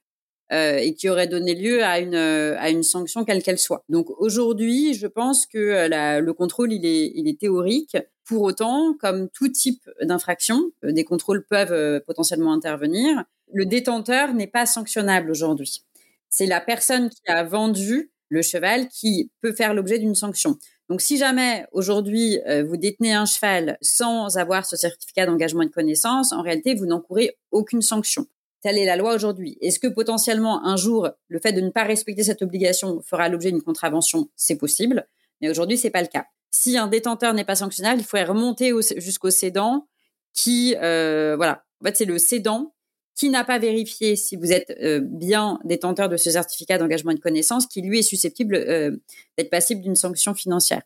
[0.54, 3.84] euh, et qui aurait donné lieu à une à une sanction quelle qu'elle soit.
[3.90, 7.98] Donc aujourd'hui, je pense que euh, la, le contrôle il est il est théorique.
[8.26, 13.24] Pour autant, comme tout type d'infraction, euh, des contrôles peuvent potentiellement intervenir.
[13.54, 15.84] Le détenteur n'est pas sanctionnable aujourd'hui.
[16.30, 20.58] C'est la personne qui a vendu le cheval qui peut faire l'objet d'une sanction.
[20.90, 25.72] Donc, si jamais aujourd'hui vous détenez un cheval sans avoir ce certificat d'engagement et de
[25.72, 28.28] connaissance, en réalité, vous n'encourez aucune sanction.
[28.66, 29.60] Telle est la loi aujourd'hui.
[29.62, 33.52] Est-ce que potentiellement un jour, le fait de ne pas respecter cette obligation fera l'objet
[33.52, 34.28] d'une contravention?
[34.36, 35.08] C'est possible,
[35.40, 36.26] mais aujourd'hui, c'est pas le cas.
[36.58, 39.90] Si un détenteur n'est pas sanctionnable, il faudrait remonter jusqu'au cédant
[40.32, 42.74] qui, euh, voilà, en fait, c'est le cédant
[43.14, 47.16] qui n'a pas vérifié si vous êtes euh, bien détenteur de ce certificat d'engagement et
[47.16, 48.96] de connaissance, qui lui est susceptible euh,
[49.38, 50.84] d'être passible d'une sanction financière.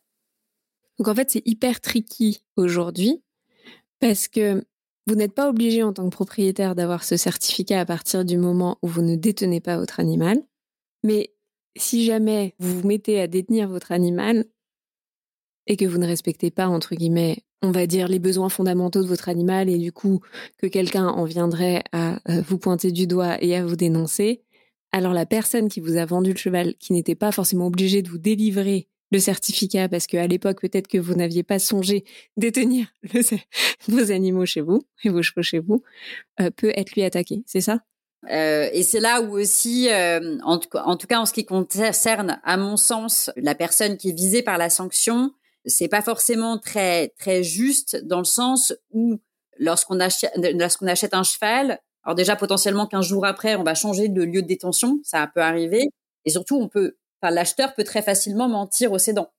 [0.97, 3.21] Donc en fait, c'est hyper tricky aujourd'hui
[3.99, 4.63] parce que
[5.05, 8.79] vous n'êtes pas obligé en tant que propriétaire d'avoir ce certificat à partir du moment
[8.81, 10.41] où vous ne détenez pas votre animal.
[11.03, 11.35] Mais
[11.77, 14.45] si jamais vous vous mettez à détenir votre animal
[15.69, 19.07] et que vous ne respectez pas, entre guillemets, on va dire, les besoins fondamentaux de
[19.07, 20.19] votre animal et du coup
[20.57, 24.41] que quelqu'un en viendrait à euh, vous pointer du doigt et à vous dénoncer,
[24.91, 28.09] alors la personne qui vous a vendu le cheval, qui n'était pas forcément obligée de
[28.09, 32.03] vous délivrer le certificat parce qu'à l'époque peut-être que vous n'aviez pas songé
[32.37, 32.87] détenir
[33.87, 35.83] vos animaux chez vous et vos chevaux chez vous
[36.41, 37.81] euh, peut être lui attaqué, c'est ça?
[38.29, 39.87] Euh, et c'est là où aussi,
[40.43, 44.41] en, tout, cas en ce qui concerne, à mon sens, la personne qui est visée
[44.41, 45.31] par la sanction,
[45.65, 49.19] c'est pas forcément très très juste dans le sens où
[49.57, 54.07] lorsqu'on achète lorsqu'on achète un cheval, alors déjà potentiellement qu'un jour après on va changer
[54.07, 55.83] de lieu de détention, ça peut arriver,
[56.25, 59.31] et surtout on peut l'acheteur peut très facilement mentir au cédant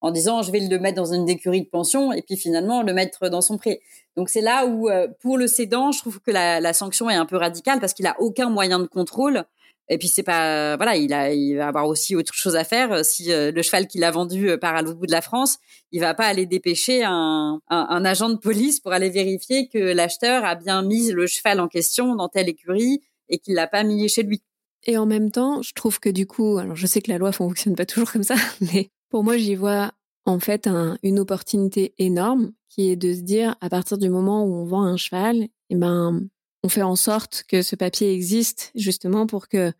[0.00, 2.92] en disant je vais le mettre dans une écurie de pension et puis finalement le
[2.92, 3.80] mettre dans son prêt.
[4.16, 7.26] Donc c'est là où euh, pour le cédant, je trouve que la, sanction est un
[7.26, 9.44] peu radicale parce qu'il a aucun moyen de contrôle.
[9.92, 13.04] Et puis c'est pas voilà, il a il va avoir aussi autre chose à faire.
[13.04, 15.58] Si euh, le cheval qu'il a vendu euh, part à l'autre bout de la France,
[15.90, 20.44] il va pas aller dépêcher un, un agent de police pour aller vérifier que l'acheteur
[20.44, 24.08] a bien mis le cheval en question dans telle écurie et qu'il l'a pas mis
[24.08, 24.42] chez lui.
[24.86, 27.32] Et en même temps, je trouve que du coup, alors je sais que la loi
[27.32, 29.92] fonctionne pas toujours comme ça, mais pour moi, j'y vois
[30.24, 30.68] en fait
[31.02, 34.84] une opportunité énorme qui est de se dire à partir du moment où on vend
[34.84, 36.28] un cheval, eh ben
[36.62, 39.72] on fait en sorte que ce papier existe justement pour que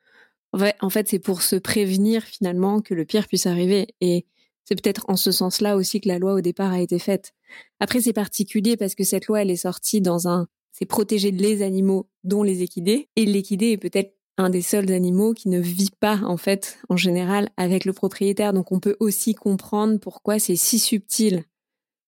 [0.53, 4.27] en fait c'est pour se prévenir finalement que le pire puisse arriver et
[4.65, 7.35] c'est peut-être en ce sens-là aussi que la loi au départ a été faite.
[7.81, 11.63] Après c'est particulier parce que cette loi elle est sortie dans un c'est protéger les
[11.63, 15.91] animaux dont les équidés et l'équidé est peut-être un des seuls animaux qui ne vit
[15.99, 18.53] pas en fait en général avec le propriétaire.
[18.53, 21.45] Donc on peut aussi comprendre pourquoi c'est si subtil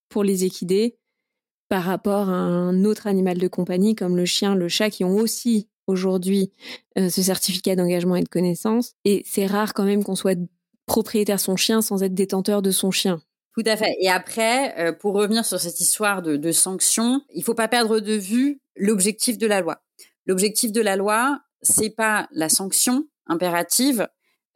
[0.09, 0.97] pour les équidés
[1.73, 5.15] par rapport à un autre animal de compagnie comme le chien, le chat qui ont
[5.17, 6.53] aussi aujourd'hui
[6.99, 8.93] euh, ce certificat d'engagement et de connaissance.
[9.07, 10.39] Et c'est rare quand même qu'on soit
[10.85, 13.23] propriétaire de son chien sans être détenteur de son chien.
[13.57, 13.97] Tout à fait.
[14.03, 18.13] Et après, euh, pour revenir sur cette histoire de, sanctions, il faut pas perdre de
[18.13, 19.83] vue l'objectif de la loi.
[20.27, 24.07] L'objectif de la loi, c'est pas la sanction impérative,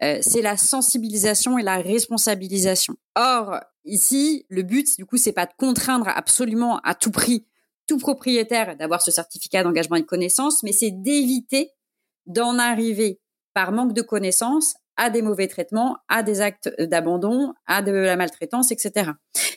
[0.03, 2.95] euh, c'est la sensibilisation et la responsabilisation.
[3.15, 7.47] Or, ici, le but, du coup, c'est pas de contraindre absolument à tout prix
[7.87, 11.71] tout propriétaire d'avoir ce certificat d'engagement et de connaissance, mais c'est d'éviter
[12.27, 13.21] d'en arriver
[13.55, 18.17] par manque de connaissances à des mauvais traitements, à des actes d'abandon, à de la
[18.17, 19.13] maltraitance, etc.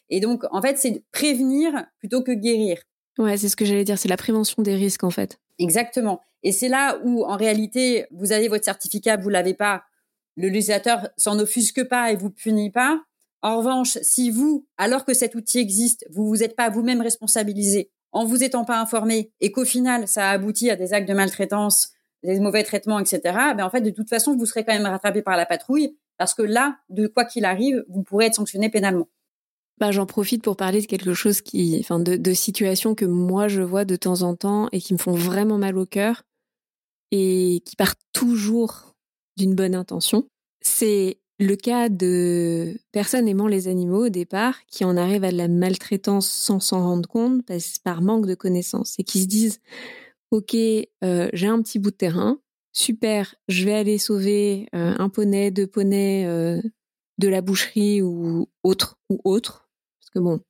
[0.10, 2.82] Et donc, en fait, c'est prévenir plutôt que guérir.
[3.18, 5.40] Ouais, c'est ce que j'allais dire, c'est la prévention des risques, en fait.
[5.58, 6.22] Exactement.
[6.44, 9.84] Et c'est là où, en réalité, vous avez votre certificat, vous l'avez pas,
[10.36, 13.02] le législateur s'en offusque pas et vous punit pas.
[13.42, 17.92] En revanche, si vous, alors que cet outil existe, vous vous êtes pas vous-même responsabilisé
[18.12, 21.14] en vous étant pas informé et qu'au final, ça a abouti à des actes de
[21.14, 21.92] maltraitance,
[22.24, 23.22] des mauvais traitements, etc.,
[23.56, 26.34] ben en fait, de toute façon, vous serez quand même rattrapé par la patrouille parce
[26.34, 29.08] que là, de quoi qu'il arrive, vous pourrez être sanctionné pénalement.
[29.80, 33.48] Bah, j'en profite pour parler de quelque chose qui, enfin, de, de situations que moi
[33.48, 36.24] je vois de temps en temps et qui me font vraiment mal au cœur
[37.12, 38.94] et qui partent toujours
[39.38, 40.28] d'une bonne intention.
[40.62, 45.38] C'est le cas de personnes aimant les animaux au départ qui en arrivent à de
[45.38, 49.60] la maltraitance sans s'en rendre compte parce, par manque de connaissances et qui se disent
[50.32, 52.40] ok euh, j'ai un petit bout de terrain.
[52.74, 56.62] Super je vais aller sauver euh, un poney deux poneys euh,
[57.18, 60.42] de la boucherie ou autre ou autre parce que bon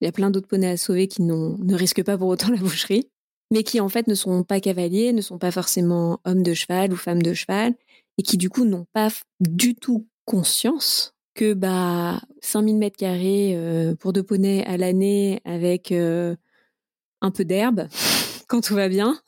[0.00, 2.58] il y a plein d'autres poneys à sauver qui ne risquent pas pour autant la
[2.58, 3.10] boucherie
[3.50, 6.92] mais qui en fait ne sont pas cavaliers ne sont pas forcément hommes de cheval
[6.92, 7.74] ou femmes de cheval
[8.18, 9.08] et qui du coup n'ont pas
[9.40, 15.90] du tout conscience que bah 5000 mètres carrés euh, pour deux poneys à l'année avec
[15.90, 16.36] euh,
[17.20, 17.88] un peu d'herbe
[18.48, 19.20] quand tout va bien,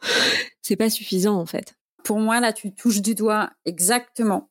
[0.62, 1.74] c'est pas suffisant en fait.
[2.04, 4.50] Pour moi là, tu touches du doigt exactement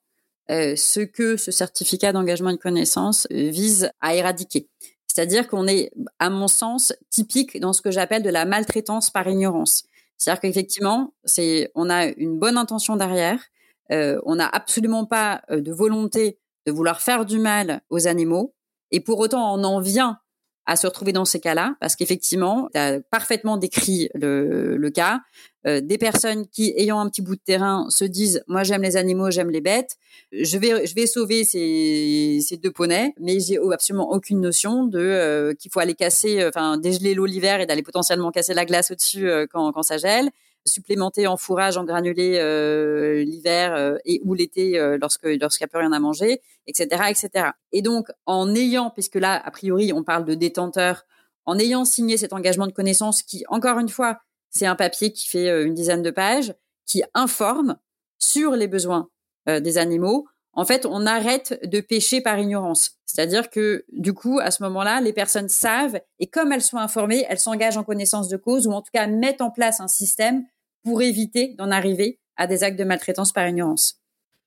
[0.50, 4.68] euh, ce que ce certificat d'engagement de connaissance vise à éradiquer.
[5.08, 9.28] C'est-à-dire qu'on est, à mon sens, typique dans ce que j'appelle de la maltraitance par
[9.28, 9.84] ignorance.
[10.18, 13.40] C'est-à-dire qu'effectivement, c'est, on a une bonne intention derrière,
[13.90, 18.54] on n'a absolument pas euh, de volonté de vouloir faire du mal aux animaux.
[18.92, 20.20] Et pour autant, on en vient
[20.68, 25.22] à se retrouver dans ces cas-là, parce qu'effectivement, tu as parfaitement décrit le, cas,
[25.66, 28.96] euh, des personnes qui, ayant un petit bout de terrain, se disent, moi j'aime les
[28.96, 29.98] animaux, j'aime les bêtes,
[30.32, 35.56] je vais, je vais sauver ces, ces deux poneys, mais j'ai absolument aucune notion de
[35.60, 39.28] qu'il faut aller casser, enfin dégeler l'eau l'hiver et d'aller potentiellement casser la glace au-dessus
[39.52, 40.30] quand, quand ça gèle
[40.66, 45.66] supplémenter en fourrage en granulé euh, l'hiver euh, et ou l'été euh, lorsque lorsqu'il n'y
[45.66, 47.50] a plus rien à manger, etc., etc.
[47.72, 51.06] Et donc en ayant, puisque là a priori on parle de détenteur,
[51.46, 54.20] en ayant signé cet engagement de connaissance qui, encore une fois,
[54.50, 56.54] c'est un papier qui fait une dizaine de pages,
[56.86, 57.78] qui informe
[58.20, 59.10] sur les besoins
[59.48, 60.28] des animaux.
[60.54, 62.98] En fait, on arrête de pécher par ignorance.
[63.06, 67.26] C'est-à-dire que du coup, à ce moment-là, les personnes savent et comme elles sont informées,
[67.30, 70.44] elles s'engagent en connaissance de cause ou en tout cas mettent en place un système
[70.84, 74.02] pour éviter d'en arriver à des actes de maltraitance par ignorance.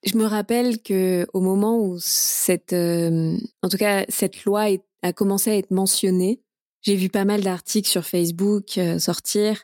[0.05, 4.67] Je me rappelle que au moment où cette, euh, en tout cas, cette loi
[5.03, 6.43] a commencé à être mentionnée,
[6.83, 9.62] j'ai vu pas mal d'articles sur Facebook euh, sortir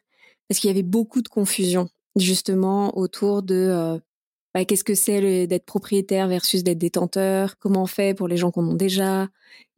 [0.48, 3.98] parce qu'il y avait beaucoup de confusion justement autour de euh,
[4.54, 8.50] bah, qu'est-ce que c'est d'être propriétaire versus d'être détenteur, comment on fait pour les gens
[8.50, 9.29] qu'on a déjà?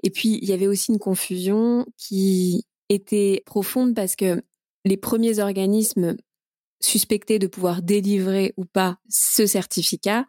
[0.03, 4.42] Et puis, il y avait aussi une confusion qui était profonde parce que
[4.84, 6.16] les premiers organismes
[6.80, 10.26] suspectés de pouvoir délivrer ou pas ce certificat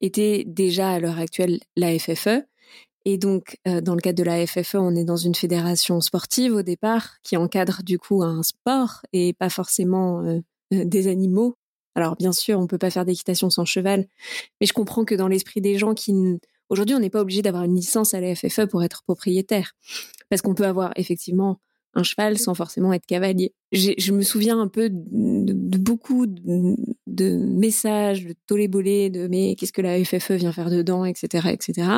[0.00, 2.44] étaient déjà à l'heure actuelle la FFE.
[3.04, 6.54] Et donc, euh, dans le cadre de la FFE, on est dans une fédération sportive
[6.54, 10.40] au départ qui encadre du coup un sport et pas forcément euh,
[10.72, 11.56] euh, des animaux
[11.94, 14.06] alors bien sûr, on peut pas faire d'équitation sans cheval,
[14.60, 16.12] mais je comprends que dans l'esprit des gens qui
[16.68, 19.72] aujourd'hui, on n'est pas obligé d'avoir une licence à la FFE pour être propriétaire,
[20.30, 21.60] parce qu'on peut avoir effectivement
[21.94, 23.54] un cheval sans forcément être cavalier.
[23.72, 29.82] Je me souviens un peu de, beaucoup de, messages, de tollé de mais qu'est-ce que
[29.82, 31.88] la FFE vient faire dedans, etc., etc.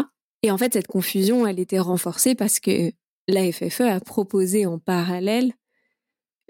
[0.43, 2.93] Et en fait, cette confusion, elle était renforcée parce que
[3.29, 5.53] la FFE a proposé en parallèle,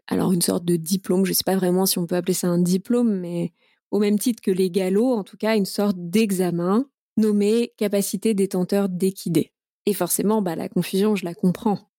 [0.08, 2.48] alors une sorte de diplôme, je ne sais pas vraiment si on peut appeler ça
[2.48, 3.52] un diplôme, mais
[3.90, 6.86] au même titre que les galops, en tout cas une sorte d'examen
[7.16, 9.52] nommé capacité détenteur d'équidé.
[9.86, 11.90] Et forcément, bah, la confusion, je la comprends.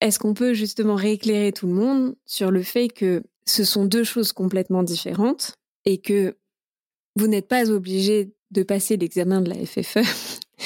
[0.00, 4.04] Est-ce qu'on peut justement rééclairer tout le monde sur le fait que ce sont deux
[4.04, 6.36] choses complètement différentes et que
[7.16, 9.98] vous n'êtes pas obligé de passer l'examen de la FFE,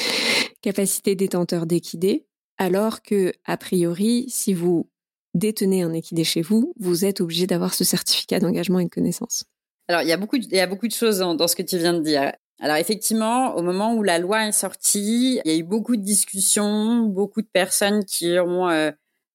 [0.62, 2.26] capacité détenteur d'équidé,
[2.58, 4.91] alors que, a priori, si vous
[5.34, 9.44] détenez un équidé chez vous, vous êtes obligé d'avoir ce certificat d'engagement et de connaissance.
[9.88, 11.62] Alors, il y a beaucoup de, il y a beaucoup de choses dans, ce que
[11.62, 12.32] tu viens de dire.
[12.60, 16.02] Alors, effectivement, au moment où la loi est sortie, il y a eu beaucoup de
[16.02, 18.90] discussions, beaucoup de personnes qui ont euh,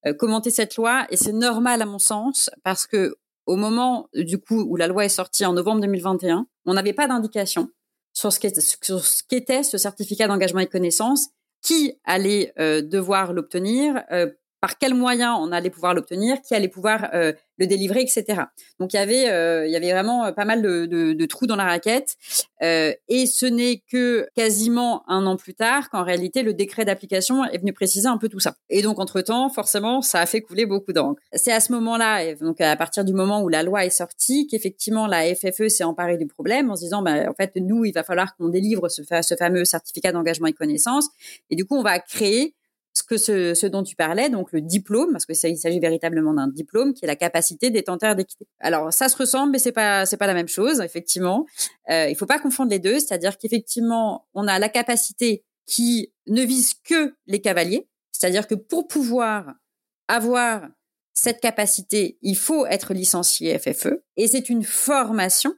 [0.06, 4.38] euh, commenté cette loi, et c'est normal à mon sens, parce que au moment du
[4.38, 7.70] coup où la loi est sortie en novembre 2021, on n'avait pas d'indication
[8.12, 11.28] sur ce qu'était ce certificat d'engagement et de connaissance,
[11.62, 14.02] qui allait euh, devoir l'obtenir,
[14.60, 18.42] par quels moyens on allait pouvoir l'obtenir, qui allait pouvoir euh, le délivrer, etc.
[18.80, 21.56] Donc il y avait, euh, il y avait vraiment euh, pas mal de, trous dans
[21.56, 22.16] la raquette,
[22.60, 27.58] et ce n'est que quasiment un an plus tard qu'en réalité le décret d'application est
[27.58, 28.54] venu préciser un peu tout ça.
[28.70, 31.20] Et donc entre temps, forcément, ça a fait couler beaucoup d'encre.
[31.34, 35.06] C'est à ce moment-là, donc à partir du moment où la loi est sortie, qu'effectivement
[35.06, 38.02] la FFE s'est emparée du problème en se disant, bah, en fait, nous, il va
[38.02, 41.08] falloir qu'on délivre ce, ce fameux certificat d'engagement et connaissance,
[41.50, 42.54] et du coup, on va créer
[42.98, 46.48] ce que ce, dont tu parlais, donc le diplôme, parce que il s'agit véritablement d'un
[46.48, 48.46] diplôme qui est la capacité détenteur d'équité.
[48.60, 51.46] Alors ça se ressemble, mais c'est pas c'est pas la même chose, effectivement.
[51.90, 56.42] Euh, il faut pas confondre les deux, c'est-à-dire qu'effectivement on a la capacité qui ne
[56.42, 59.54] vise que les cavaliers, c'est-à-dire que pour pouvoir
[60.08, 60.66] avoir
[61.14, 65.54] cette capacité, il faut être licencié FFE, et c'est une formation,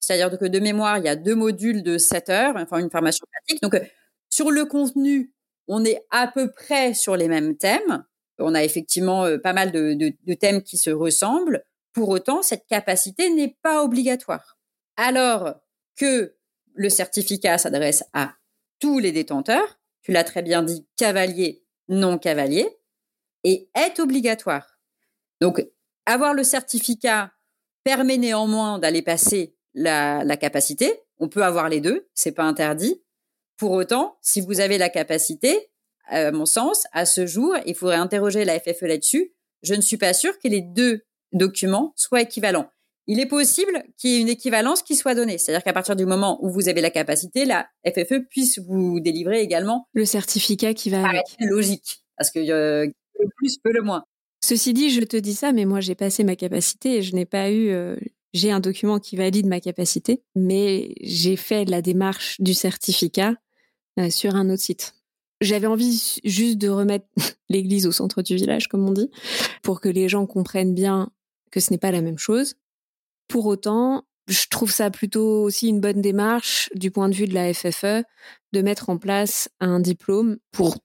[0.00, 3.24] c'est-à-dire que de mémoire il y a deux modules de 7 heures, enfin une formation
[3.32, 3.62] pratique.
[3.62, 3.80] Donc
[4.30, 5.32] sur le contenu,
[5.72, 8.04] on est à peu près sur les mêmes thèmes.
[8.40, 11.64] On a effectivement euh, pas mal de, thèmes qui se ressemblent.
[11.92, 14.58] Pour autant, cette capacité n'est pas obligatoire.
[14.96, 15.54] Alors
[15.96, 16.34] que
[16.74, 18.34] le certificat s'adresse à
[18.80, 22.68] tous les détenteurs, tu l'as très bien dit, cavalier, non cavalier,
[23.44, 24.80] et est obligatoire.
[25.40, 25.64] Donc,
[26.04, 27.32] avoir le certificat
[27.84, 31.00] permet néanmoins d'aller passer la, la, capacité.
[31.18, 33.00] On peut avoir les deux, c'est pas interdit.
[33.60, 35.68] Pour autant, si vous avez la capacité,
[36.06, 39.34] à mon sens, à ce jour, il faudrait interroger la FFE là-dessus.
[39.62, 41.02] Je ne suis pas sûre que les deux
[41.34, 42.70] documents soient équivalents.
[43.06, 45.36] Il est possible qu'il y ait une équivalence qui soit donnée.
[45.36, 49.42] C'est-à-dire qu'à partir du moment où vous avez la capacité, la FFE puisse vous délivrer
[49.42, 51.26] également le certificat qui va avec.
[51.40, 52.86] Logique, parce que euh,
[53.18, 54.04] le plus peut le moins.
[54.42, 57.26] Ceci dit, je te dis ça, mais moi j'ai passé ma capacité et je n'ai
[57.26, 57.68] pas eu.
[57.68, 57.94] Euh,
[58.32, 63.34] j'ai un document qui valide ma capacité, mais j'ai fait la démarche du certificat euh,
[64.08, 64.94] sur un autre site.
[65.40, 67.06] J'avais envie juste de remettre
[67.48, 69.10] l'église au centre du village, comme on dit,
[69.62, 71.10] pour que les gens comprennent bien
[71.50, 72.54] que ce n'est pas la même chose.
[73.28, 77.34] Pour autant, je trouve ça plutôt aussi une bonne démarche du point de vue de
[77.34, 78.04] la FFE
[78.52, 80.76] de mettre en place un diplôme pour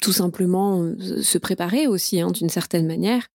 [0.00, 3.28] tout simplement euh, se préparer aussi hein, d'une certaine manière.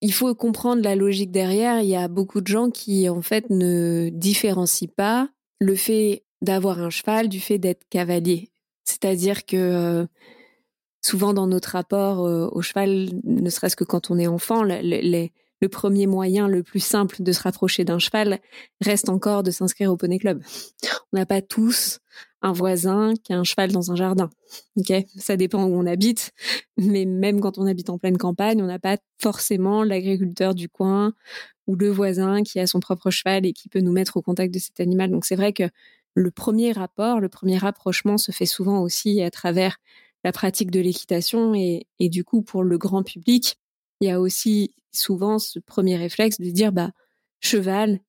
[0.00, 1.80] Il faut comprendre la logique derrière.
[1.80, 5.28] Il y a beaucoup de gens qui en fait ne différencient pas
[5.60, 8.50] le fait d'avoir un cheval du fait d'être cavalier.
[8.84, 10.06] C'est-à-dire que euh,
[11.00, 15.68] souvent dans notre rapport euh, au cheval, ne serait-ce que quand on est enfant, le
[15.68, 18.38] premier moyen le plus simple de se rapprocher d'un cheval
[18.80, 20.42] reste encore de s'inscrire au poney club.
[21.12, 22.00] On n'a pas tous
[22.42, 24.28] un voisin qui a un cheval dans un jardin.
[24.76, 26.32] Ok, ça dépend où on habite,
[26.76, 31.14] mais même quand on habite en pleine campagne, on n'a pas forcément l'agriculteur du coin
[31.66, 34.52] ou le voisin qui a son propre cheval et qui peut nous mettre au contact
[34.52, 35.10] de cet animal.
[35.10, 35.64] Donc c'est vrai que
[36.14, 39.78] le premier rapport, le premier rapprochement se fait souvent aussi à travers
[40.22, 43.58] la pratique de l'équitation et, du coup pour le grand public,
[44.00, 46.90] il y a aussi souvent ce premier réflexe de dire bah
[47.40, 48.00] cheval,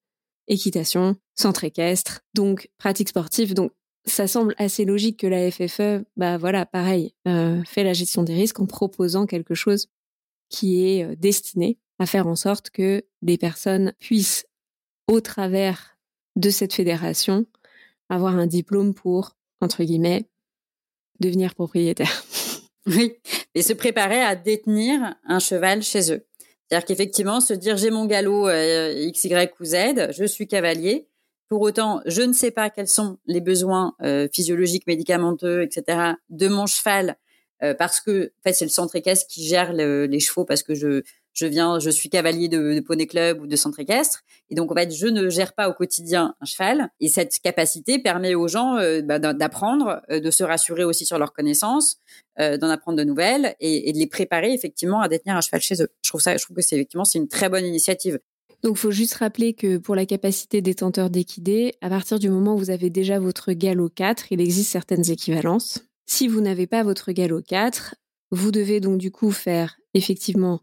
[0.48, 3.54] équitation, centre équestre, donc pratique sportive.
[3.54, 3.72] Donc
[4.06, 8.36] ça semble assez logique que la FFE, bah voilà, pareil, euh, fait la gestion des
[8.36, 9.88] risques en proposant quelque chose
[10.50, 14.46] qui est euh, destiné à faire en sorte que les personnes puissent,
[15.08, 15.98] au travers
[16.36, 17.46] de cette fédération,
[18.10, 20.26] avoir un diplôme pour, entre guillemets,
[21.20, 22.24] devenir propriétaire.
[22.88, 23.14] Oui,
[23.56, 26.24] et se préparer à détenir un cheval chez eux.
[26.68, 31.08] C'est-à-dire qu'effectivement, se dire j'ai mon galop euh, X, Y ou Z, je suis cavalier.
[31.48, 36.14] Pour autant, je ne sais pas quels sont les besoins euh, physiologiques, médicamenteux, etc.
[36.30, 37.18] de mon cheval
[37.78, 41.04] parce que en fait c'est le centre équestre qui gère les chevaux parce que je
[41.34, 44.76] je viens, je suis cavalier de, poney club ou de centre équestre, et donc en
[44.76, 46.90] fait je ne gère pas au quotidien un cheval.
[47.02, 51.98] Et cette capacité permet aux gens bah, d'apprendre, de se rassurer aussi sur leurs connaissances,
[52.40, 55.90] d'en apprendre de nouvelles et, de les préparer effectivement à détenir un cheval chez eux.
[56.02, 58.18] Je trouve ça, je trouve que c'est effectivement c'est une très bonne initiative.
[58.64, 62.56] Donc, il faut juste rappeler que pour la capacité détenteur d'équidés, à partir du moment
[62.56, 65.86] où vous avez déjà votre galop 4, il existe certaines équivalences.
[66.06, 67.96] Si vous n'avez pas votre galop 4,
[68.32, 70.62] vous devez donc du coup faire effectivement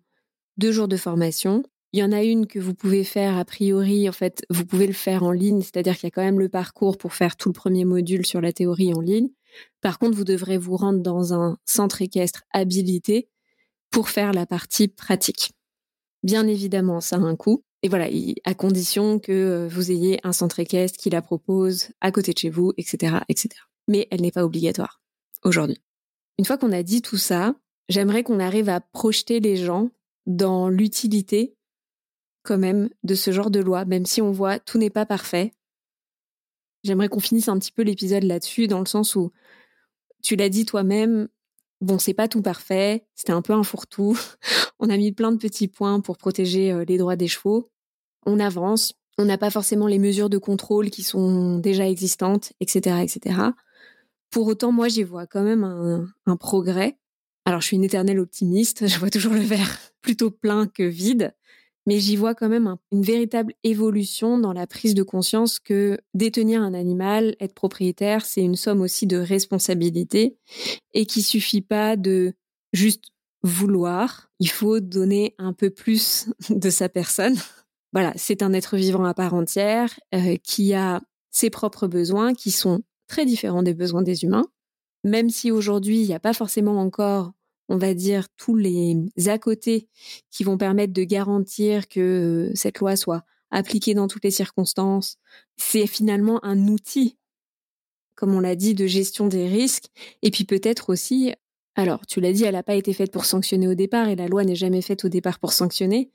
[0.56, 1.64] deux jours de formation.
[1.92, 4.86] Il y en a une que vous pouvez faire a priori, en fait, vous pouvez
[4.86, 7.48] le faire en ligne, c'est-à-dire qu'il y a quand même le parcours pour faire tout
[7.48, 9.28] le premier module sur la théorie en ligne.
[9.82, 13.28] Par contre, vous devrez vous rendre dans un centre équestre habilité
[13.90, 15.52] pour faire la partie pratique.
[16.22, 17.64] Bien évidemment, ça a un coût.
[17.82, 18.08] Et voilà,
[18.44, 22.38] à condition que euh, vous ayez un centre équestre qui la propose à côté de
[22.38, 23.48] chez vous, etc., etc.
[23.88, 25.01] Mais elle n'est pas obligatoire
[25.44, 25.80] aujourd'hui.
[26.38, 27.54] Une fois qu'on a dit tout ça,
[27.88, 29.90] j'aimerais qu'on arrive à projeter les gens
[30.26, 31.56] dans l'utilité
[32.42, 35.52] quand même de ce genre de loi, même si on voit tout n'est pas parfait.
[36.82, 39.30] J'aimerais qu'on finisse un petit peu l'épisode là-dessus, dans le sens où
[40.22, 41.28] tu l'as dit toi-même,
[41.80, 44.18] bon, c'est pas tout parfait, c'était un peu un fourre-tout.
[44.80, 47.72] on a mis plein de petits points pour protéger euh, les droits des chevaux
[48.26, 53.02] on avance, on n'a pas forcément les mesures de contrôle qui sont déjà existantes, etc.,
[53.02, 53.36] etc.
[54.32, 56.98] Pour autant, moi, j'y vois quand même un, progrès.
[57.44, 61.34] Alors, je suis une éternelle optimiste, je vois toujours le verre plutôt plein que vide,
[61.86, 66.62] mais j'y vois quand même une véritable évolution dans la prise de conscience que détenir
[66.62, 70.36] un animal, être propriétaire, c'est une somme aussi de responsabilité
[70.92, 72.32] et qu'il suffit pas de
[72.72, 73.06] juste
[73.44, 77.36] vouloir, il faut donner un peu plus de sa personne
[77.92, 82.50] voilà, c'est un être vivant à part entière euh, qui a ses propres besoins qui
[82.50, 82.82] sont
[83.12, 84.46] très différents des besoins des humains.
[85.04, 87.32] Même si aujourd'hui, il n'y a pas forcément encore,
[87.68, 88.96] on va dire, tous les
[89.26, 89.86] à côté
[90.30, 95.18] qui vont permettre de garantir que euh, cette loi soit appliquée dans toutes les circonstances,
[95.58, 97.18] c'est finalement un outil,
[98.14, 99.88] comme on l'a dit, de gestion des risques.
[100.22, 101.34] Et puis peut-être aussi,
[101.74, 104.26] alors tu l'as dit, elle n'a pas été faite pour sanctionner au départ et la
[104.26, 106.10] loi n'est jamais faite au départ pour sanctionner.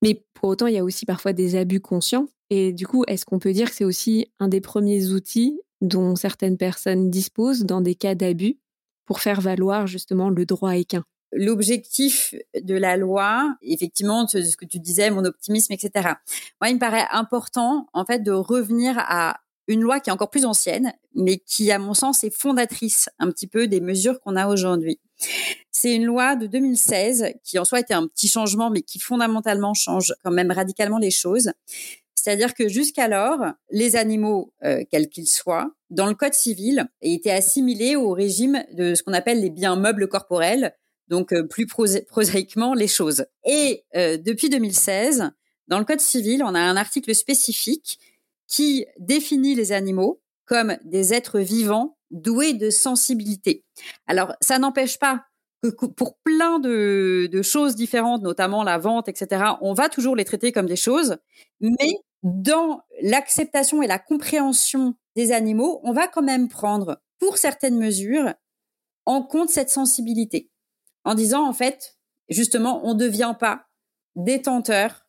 [0.00, 2.28] Mais pour autant, il y a aussi parfois des abus conscients.
[2.48, 6.16] Et du coup, est-ce qu'on peut dire que c'est aussi un des premiers outils dont
[6.16, 8.58] certaines personnes disposent dans des cas d'abus
[9.06, 11.04] pour faire valoir justement le droit équin
[11.36, 16.14] L'objectif de la loi, effectivement, ce que tu disais, mon optimisme, etc.
[16.60, 20.30] Moi, il me paraît important, en fait, de revenir à une loi qui est encore
[20.30, 24.36] plus ancienne, mais qui, à mon sens, est fondatrice un petit peu des mesures qu'on
[24.36, 25.00] a aujourd'hui.
[25.70, 29.74] C'est une loi de 2016 qui en soi était un petit changement, mais qui fondamentalement
[29.74, 31.50] change quand même radicalement les choses.
[32.24, 37.96] C'est-à-dire que jusqu'alors, les animaux, euh, quels qu'ils soient, dans le Code civil, étaient assimilés
[37.96, 40.74] au régime de ce qu'on appelle les biens meubles corporels,
[41.08, 43.26] donc euh, plus prosaïquement les choses.
[43.44, 45.32] Et euh, depuis 2016,
[45.68, 47.98] dans le Code civil, on a un article spécifique
[48.48, 53.66] qui définit les animaux comme des êtres vivants doués de sensibilité.
[54.06, 55.26] Alors, ça n'empêche pas
[55.62, 60.52] que pour plein de, choses différentes, notamment la vente, etc., on va toujours les traiter
[60.52, 61.18] comme des choses,
[61.60, 67.78] mais dans l'acceptation et la compréhension des animaux, on va quand même prendre, pour certaines
[67.78, 68.32] mesures,
[69.04, 70.50] en compte cette sensibilité,
[71.04, 71.96] en disant, en fait,
[72.30, 73.66] justement, on ne devient pas
[74.16, 75.06] détenteur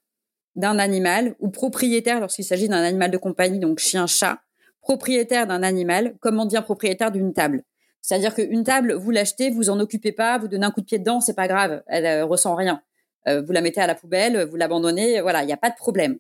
[0.56, 4.40] d'un animal ou propriétaire lorsqu'il s'agit d'un animal de compagnie, donc chien, chat,
[4.82, 7.64] propriétaire d'un animal, comme on devient propriétaire d'une table.
[8.02, 11.00] C'est-à-dire qu'une table, vous l'achetez, vous en occupez pas, vous donnez un coup de pied
[11.00, 12.82] dedans, c'est pas grave, elle euh, ressent rien.
[13.28, 15.76] Euh, vous la mettez à la poubelle, vous l'abandonnez, voilà, il n'y a pas de
[15.76, 16.20] problème.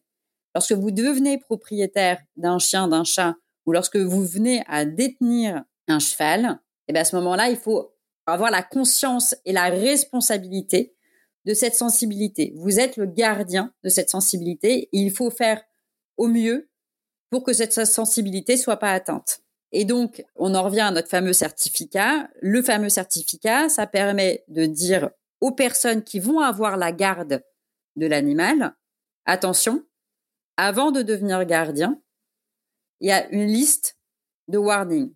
[0.56, 3.36] Lorsque vous devenez propriétaire d'un chien, d'un chat,
[3.66, 7.58] ou lorsque vous venez à détenir un cheval, et eh bien à ce moment-là, il
[7.58, 7.94] faut
[8.26, 10.96] avoir la conscience et la responsabilité
[11.46, 12.54] de cette sensibilité.
[12.56, 15.62] Vous êtes le gardien de cette sensibilité il faut faire
[16.18, 16.70] au mieux
[17.30, 19.42] pour que cette sensibilité soit pas atteinte.
[19.72, 22.30] Et donc, on en revient à notre fameux certificat.
[22.42, 25.10] Le fameux certificat, ça permet de dire
[25.42, 27.44] aux personnes qui vont avoir la garde
[27.96, 28.74] de l'animal,
[29.26, 29.84] attention,
[30.58, 32.00] avant de devenir gardien,
[33.02, 33.98] il y a une liste
[34.48, 35.14] de warnings.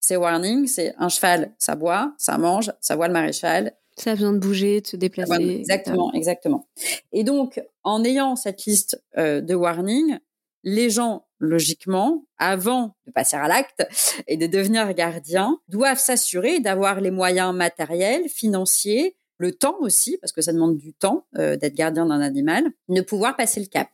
[0.00, 3.76] Ces warnings, c'est un cheval, ça boit, ça mange, ça voit le maréchal.
[3.96, 5.58] Ça a besoin de bouger, de se déplacer.
[5.58, 6.68] Exactement, exactement.
[7.12, 10.18] Et donc, en ayant cette liste euh, de warnings,
[10.62, 13.86] les gens logiquement, avant de passer à l'acte
[14.26, 20.32] et de devenir gardien, doivent s'assurer d'avoir les moyens matériels, financiers, le temps aussi, parce
[20.32, 23.88] que ça demande du temps euh, d'être gardien d'un animal, de pouvoir passer le cap.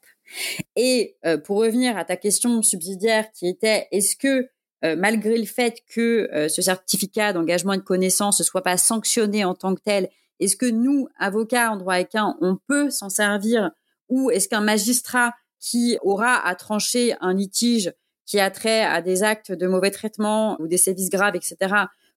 [0.77, 4.49] Et euh, pour revenir à ta question subsidiaire qui était est-ce que
[4.97, 9.55] malgré le fait que ce certificat d'engagement et de connaissance ne soit pas sanctionné en
[9.55, 10.09] tant que tel,
[10.41, 13.71] est-ce que nous, avocats en droit équin, on peut s'en servir
[14.09, 17.93] ou est-ce qu'un magistrat qui aura à trancher un litige
[18.27, 21.57] qui a trait à des actes de mauvais traitement ou des sévices graves, etc.,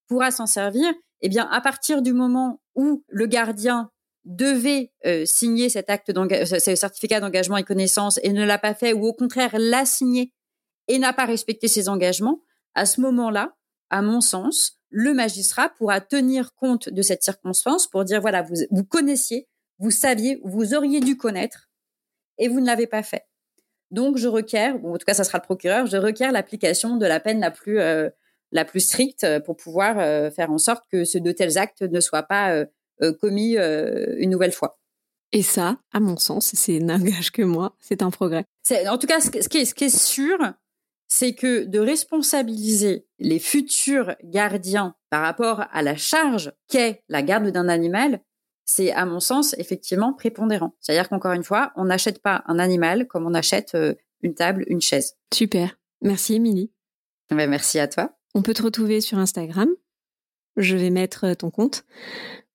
[0.08, 0.92] pourra s'en servir?
[1.22, 3.92] Eh bien, à partir du moment où le gardien
[4.26, 8.94] devait euh, signer cet acte ce certificat d'engagement et connaissance et ne l'a pas fait,
[8.94, 10.34] ou au contraire l'a signé
[10.88, 12.42] et n'a pas respecté ses engagements,
[12.74, 13.56] à ce moment-là,
[13.90, 18.84] à mon sens, le magistrat pourra tenir compte de cette circonstance pour dire voilà, vous,
[18.84, 19.48] connaissiez,
[19.80, 21.70] vous saviez, vous auriez dû connaître
[22.38, 23.26] et vous ne l'avez pas fait.
[23.92, 27.06] Donc, je requiers, ou en tout cas, ça sera le procureur, je requiers l'application de
[27.06, 28.10] la peine la plus, euh,
[28.52, 32.00] la plus stricte pour pouvoir euh, faire en sorte que ce de tels actes ne
[32.00, 32.66] soient pas euh,
[33.20, 34.80] commis une nouvelle fois.
[35.32, 38.46] Et ça, à mon sens, c'est n'engage que moi, c'est un progrès.
[38.88, 40.38] En tout cas, ce qui est, ce qui est sûr,
[41.08, 47.48] c'est que de responsabiliser les futurs gardiens par rapport à la charge qu'est la garde
[47.50, 48.22] d'un animal,
[48.66, 50.76] c'est à mon sens effectivement prépondérant.
[50.80, 54.66] C'est-à-dire qu'encore une fois, on n'achète pas un animal comme on achète euh, une table,
[54.68, 55.16] une chaise.
[55.34, 55.78] Super.
[56.02, 56.72] Merci Émilie.
[57.30, 58.18] Ben, merci à toi.
[58.34, 59.70] On peut te retrouver sur Instagram.
[60.58, 61.86] Je vais mettre euh, ton compte.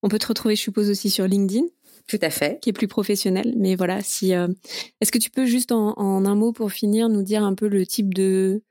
[0.02, 1.66] On peut te retrouver, je suppose, aussi sur LinkedIn.
[2.06, 2.60] Tout à fait.
[2.60, 3.54] Qui est plus professionnel.
[3.56, 4.48] Mais voilà, si euh,
[5.00, 7.86] est-ce que tu peux juste en, un mot pour finir nous dire un peu le
[7.86, 8.62] type de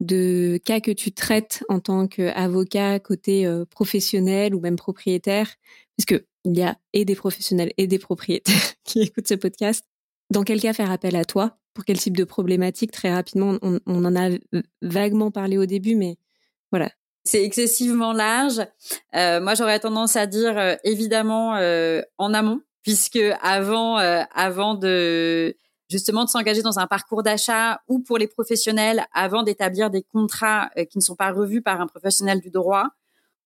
[0.00, 5.54] de cas que tu traites en tant qu'avocat côté professionnel ou même propriétaire?
[5.96, 8.54] Parce que il y a et des professionnels et des propriétaires
[8.84, 9.84] qui écoutent ce podcast.
[10.30, 11.58] Dans quel cas faire appel à toi?
[11.74, 12.90] Pour quel type de problématique?
[12.90, 14.30] Très rapidement, on, en a
[14.80, 16.16] vaguement parlé au début, mais
[16.72, 16.90] voilà.
[17.26, 18.60] C'est excessivement large.
[19.14, 25.56] Euh, moi, j'aurais tendance à dire euh, évidemment euh, en amont, puisque avant, avant de
[25.88, 30.70] justement de s'engager dans un parcours d'achat ou pour les professionnels, avant d'établir des contrats
[30.90, 32.90] qui ne sont pas revus par un professionnel du droit,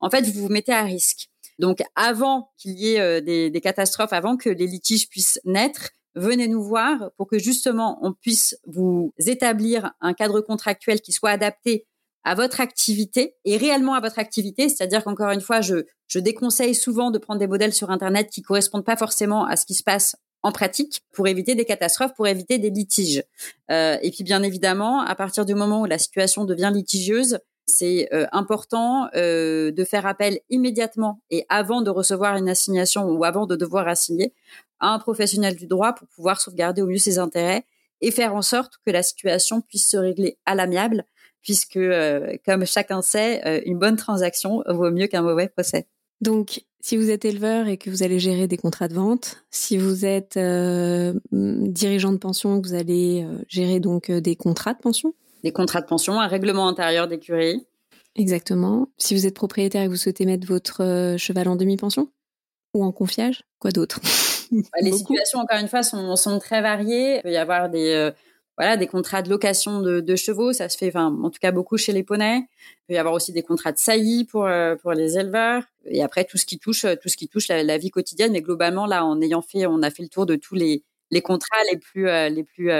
[0.01, 1.29] en fait, vous vous mettez à risque.
[1.59, 5.91] Donc, avant qu'il y ait euh, des, des, catastrophes, avant que les litiges puissent naître,
[6.15, 11.31] venez nous voir pour que justement on puisse vous établir un cadre contractuel qui soit
[11.31, 11.87] adapté
[12.25, 14.69] à votre activité et réellement à votre activité.
[14.69, 18.43] C'est-à-dire qu'encore une fois, je, je déconseille souvent de prendre des modèles sur Internet qui
[18.43, 22.27] correspondent pas forcément à ce qui se passe en pratique pour éviter des catastrophes, pour
[22.27, 23.25] éviter des litiges.
[23.71, 28.09] Euh, et puis bien évidemment, à partir du moment où la situation devient litigieuse, c'est
[28.13, 33.47] euh, important euh, de faire appel immédiatement et avant de recevoir une assignation ou avant
[33.47, 34.33] de devoir assigner
[34.81, 37.65] à un professionnel du droit pour pouvoir sauvegarder au mieux ses intérêts
[38.01, 41.05] et faire en sorte que la situation puisse se régler à l'amiable,
[41.43, 45.87] puisque, euh, comme chacun sait, une bonne transaction vaut mieux qu'un mauvais procès.
[46.21, 49.79] Donc, si vous êtes éleveur et que vous allez gérer des contrats de vente, si
[49.79, 50.39] vous êtes
[51.33, 55.87] dirigeant de pension, que vous allez gérer donc des contrats de pension, des contrats de
[55.87, 57.67] pension, un règlement intérieur d'écurie.
[58.17, 58.89] Exactement.
[58.99, 62.11] Si vous êtes propriétaire et que vous souhaitez mettre votre euh, cheval en demi-pension
[62.75, 64.01] ou en confiage, quoi d'autre?
[64.83, 67.17] Les situations, encore une fois, sont, sont, très variées.
[67.17, 68.11] Il peut y avoir des, euh,
[68.61, 71.79] voilà, des contrats de location de, chevaux, ça se fait, enfin, en tout cas beaucoup
[71.79, 72.41] chez les poneys.
[72.41, 75.63] Il peut y avoir aussi des contrats de saillie pour euh, pour les éleveurs.
[75.87, 78.33] Et après tout ce qui touche tout ce qui touche la, vie quotidienne.
[78.33, 81.23] Mais globalement, là, en ayant fait, on a fait le tour de tous les les
[81.23, 82.71] contrats les plus les plus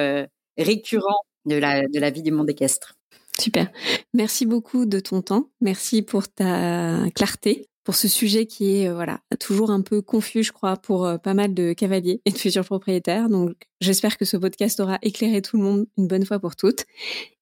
[0.59, 2.97] récurrents de la, de la vie du monde équestre.
[3.41, 3.71] Super.
[4.13, 5.49] Merci beaucoup de ton temps.
[5.63, 10.45] Merci pour ta clarté, pour ce sujet qui est euh, voilà toujours un peu confus,
[10.45, 13.29] je crois, pour euh, pas mal de cavaliers et de futurs propriétaires.
[13.29, 16.85] Donc, j'espère que ce podcast aura éclairé tout le monde une bonne fois pour toutes.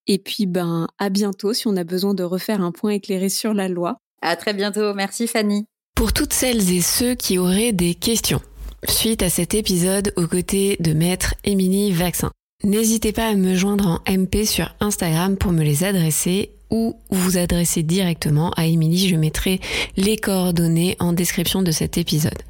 [0.07, 3.53] Et puis, ben, à bientôt si on a besoin de refaire un point éclairé sur
[3.53, 3.99] la loi.
[4.23, 4.95] À très bientôt.
[4.95, 5.67] Merci, Fanny.
[5.95, 8.41] Pour toutes celles et ceux qui auraient des questions
[8.89, 12.31] suite à cet épisode aux côtés de maître Émilie Vaccin.
[12.65, 17.39] N'hésitez pas à me joindre en MP sur Instagram pour me les adresser ou vous
[17.39, 19.09] adresser directement à Émilie.
[19.09, 19.61] Je mettrai
[19.97, 22.43] les coordonnées en description de cet épisode.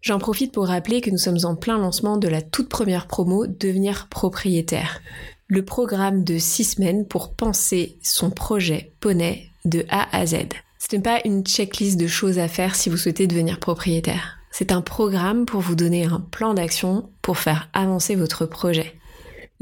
[0.00, 3.46] J'en profite pour rappeler que nous sommes en plein lancement de la toute première promo
[3.46, 5.00] Devenir propriétaire.
[5.46, 10.38] Le programme de six semaines pour penser son projet poney de A à Z.
[10.80, 14.38] Ce n'est pas une checklist de choses à faire si vous souhaitez devenir propriétaire.
[14.50, 18.92] C'est un programme pour vous donner un plan d'action pour faire avancer votre projet.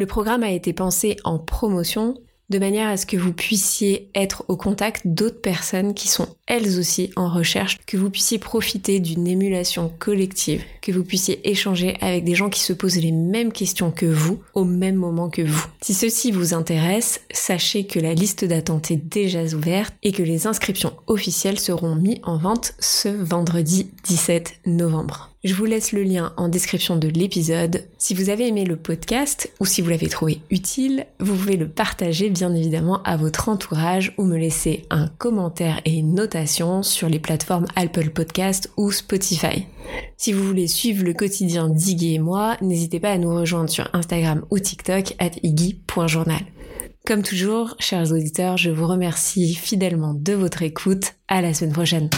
[0.01, 2.15] Le programme a été pensé en promotion
[2.49, 6.79] de manière à ce que vous puissiez être au contact d'autres personnes qui sont elles
[6.79, 12.25] aussi en recherche, que vous puissiez profiter d'une émulation collective, que vous puissiez échanger avec
[12.25, 15.67] des gens qui se posent les mêmes questions que vous au même moment que vous.
[15.83, 20.47] Si ceci vous intéresse, sachez que la liste d'attente est déjà ouverte et que les
[20.47, 25.31] inscriptions officielles seront mises en vente ce vendredi 17 novembre.
[25.43, 27.85] Je vous laisse le lien en description de l'épisode.
[27.97, 31.67] Si vous avez aimé le podcast ou si vous l'avez trouvé utile, vous pouvez le
[31.67, 37.09] partager bien évidemment à votre entourage ou me laisser un commentaire et une notation sur
[37.09, 39.65] les plateformes Apple Podcast ou Spotify.
[40.19, 43.89] Si vous voulez suivre le quotidien d'Iggy et moi, n'hésitez pas à nous rejoindre sur
[43.95, 46.43] Instagram ou TikTok at iggy.journal.
[47.07, 51.15] Comme toujours, chers auditeurs, je vous remercie fidèlement de votre écoute.
[51.29, 52.11] À la semaine prochaine.